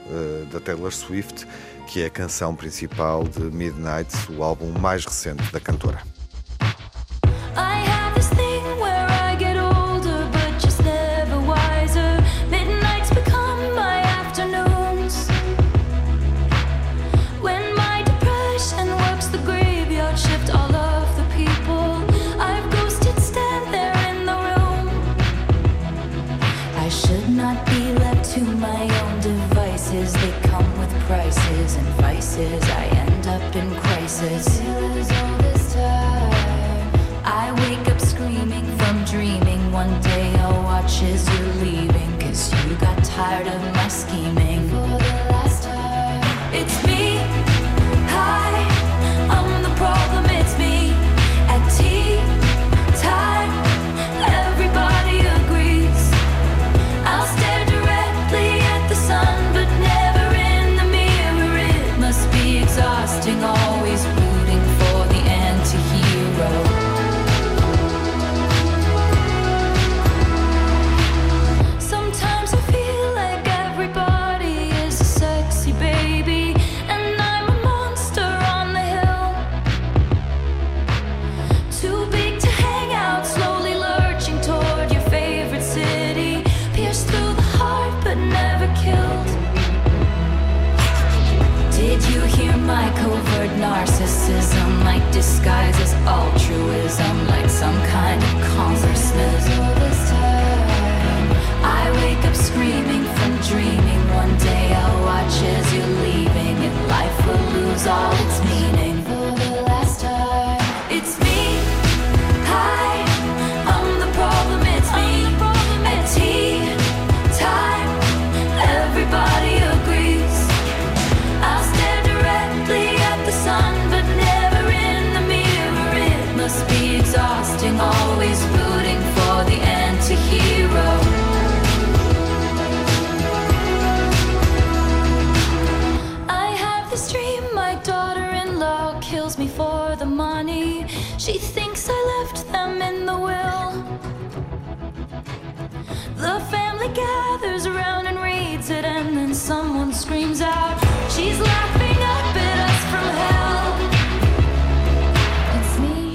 da 0.53 0.61
Taylor 0.61 0.93
Swift, 0.93 1.47
que 1.87 2.03
é 2.03 2.07
a 2.07 2.11
canção 2.11 2.55
principal 2.55 3.25
de 3.25 3.41
Midnight, 3.41 4.15
o 4.33 4.43
álbum 4.43 4.71
mais 4.79 5.05
recente 5.05 5.51
da 5.53 5.61
cantora. 5.61 6.03
tired 43.15 43.47
of 43.47 43.63
my 43.75 43.87
scheming. 43.87 44.54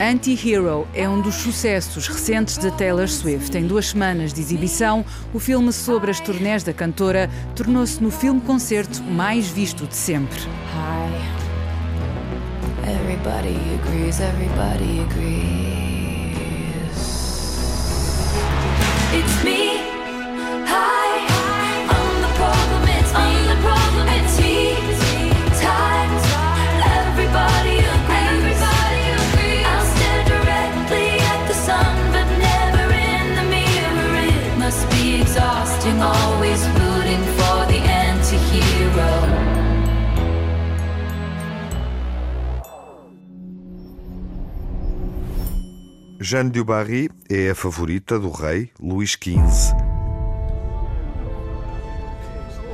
Anti-Hero 0.09 0.87
é 0.91 1.07
um 1.07 1.21
dos 1.21 1.35
sucessos 1.35 2.07
recentes 2.07 2.57
de 2.57 2.71
Taylor 2.71 3.07
Swift. 3.07 3.55
Em 3.55 3.67
duas 3.67 3.89
semanas 3.89 4.33
de 4.33 4.41
exibição, 4.41 5.05
o 5.35 5.39
filme 5.39 5.71
sobre 5.71 6.09
as 6.09 6.19
turnés 6.19 6.63
da 6.63 6.73
cantora 6.73 7.29
tornou-se 7.55 8.01
no 8.01 8.09
filme-concerto 8.09 9.03
mais 9.03 9.47
visto 9.49 9.85
de 9.85 9.95
sempre. 9.95 10.39
Hi. 10.73 11.13
Everybody 12.89 13.55
agrees, 13.83 14.19
everybody 14.19 15.01
agrees. 15.01 15.68
Jeanne 46.29 46.51
du 46.51 46.63
Barry 46.63 47.09
é 47.27 47.49
a 47.49 47.55
favorita 47.55 48.19
do 48.19 48.29
rei 48.29 48.69
Luís 48.79 49.17
XV. 49.19 49.73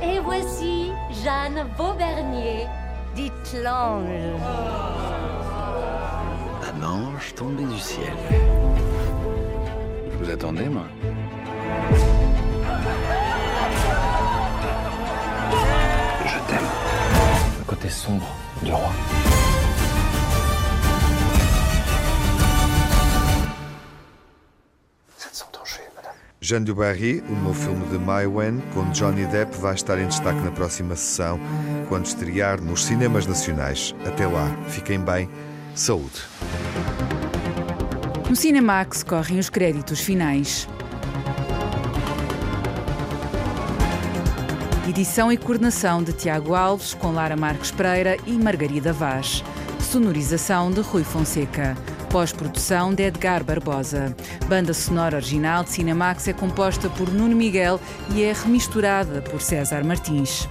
Et 0.02 0.20
voici 0.20 0.92
Jeanne 1.24 1.66
Vaubernier, 1.78 2.66
dite 3.14 3.54
l'ange. 3.64 4.10
Un 6.68 6.82
ange 6.84 7.34
tombé 7.34 7.64
du 7.64 7.78
ciel. 7.78 8.12
Je 10.12 10.16
vous 10.22 10.30
attendais, 10.30 10.68
moi? 10.68 10.84
Je 16.26 16.38
t'aime. 16.46 16.68
Le 17.58 17.64
côté 17.64 17.88
sombre 17.88 18.28
du 18.62 18.70
roi. 18.70 18.92
Jeanne 26.46 26.64
du 26.64 26.76
Barry, 26.76 27.24
o 27.28 27.34
novo 27.42 27.60
filme 27.60 27.84
de 27.86 27.98
Mai 27.98 28.24
Wen, 28.24 28.62
com 28.72 28.88
Johnny 28.92 29.26
Depp, 29.26 29.56
vai 29.56 29.74
estar 29.74 29.98
em 29.98 30.06
destaque 30.06 30.38
na 30.42 30.52
próxima 30.52 30.94
sessão, 30.94 31.40
quando 31.88 32.06
estrear 32.06 32.62
nos 32.62 32.84
cinemas 32.84 33.26
nacionais. 33.26 33.92
Até 34.06 34.28
lá, 34.28 34.48
fiquem 34.68 35.00
bem, 35.00 35.28
saúde. 35.74 36.22
No 38.30 38.36
Cinemax 38.36 39.02
correm 39.02 39.40
os 39.40 39.50
créditos 39.50 39.98
finais. 39.98 40.68
Edição 44.88 45.32
e 45.32 45.36
coordenação 45.36 46.00
de 46.00 46.12
Tiago 46.12 46.54
Alves, 46.54 46.94
com 46.94 47.10
Lara 47.10 47.34
Marques 47.34 47.72
Pereira 47.72 48.16
e 48.24 48.30
Margarida 48.34 48.92
Vaz. 48.92 49.42
Sonorização 49.80 50.70
de 50.70 50.80
Rui 50.80 51.02
Fonseca. 51.02 51.76
Pós-produção 52.16 52.94
de 52.94 53.02
Edgar 53.02 53.44
Barbosa. 53.44 54.16
Banda 54.48 54.72
sonora 54.72 55.16
original 55.16 55.62
de 55.62 55.68
Cinemax 55.68 56.26
é 56.28 56.32
composta 56.32 56.88
por 56.88 57.12
Nuno 57.12 57.36
Miguel 57.36 57.78
e 58.14 58.22
é 58.22 58.32
remisturada 58.32 59.20
por 59.20 59.38
César 59.42 59.84
Martins. 59.84 60.48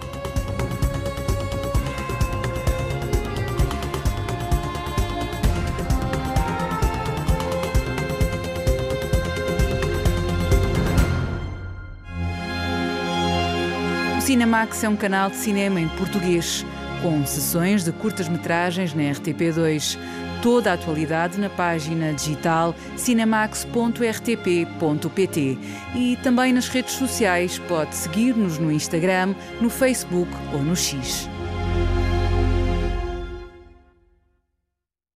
Cinemax 14.21 14.83
é 14.83 14.89
um 14.89 14.95
canal 14.95 15.31
de 15.31 15.37
cinema 15.37 15.81
em 15.81 15.87
português, 15.87 16.63
com 17.01 17.25
sessões 17.25 17.83
de 17.83 17.91
curtas-metragens 17.91 18.93
na 18.93 19.01
RTP2 19.01 19.97
toda 20.41 20.71
a 20.71 20.73
atualidade 20.73 21.39
na 21.39 21.49
página 21.49 22.13
digital 22.13 22.75
cinemax.rtp.pt 22.97 25.57
e 25.95 26.17
também 26.23 26.53
nas 26.53 26.67
redes 26.67 26.93
sociais. 26.93 27.59
Pode 27.59 27.95
seguir-nos 27.95 28.57
no 28.57 28.71
Instagram, 28.71 29.35
no 29.59 29.69
Facebook 29.69 30.31
ou 30.53 30.61
no 30.61 30.75
X. 30.75 31.29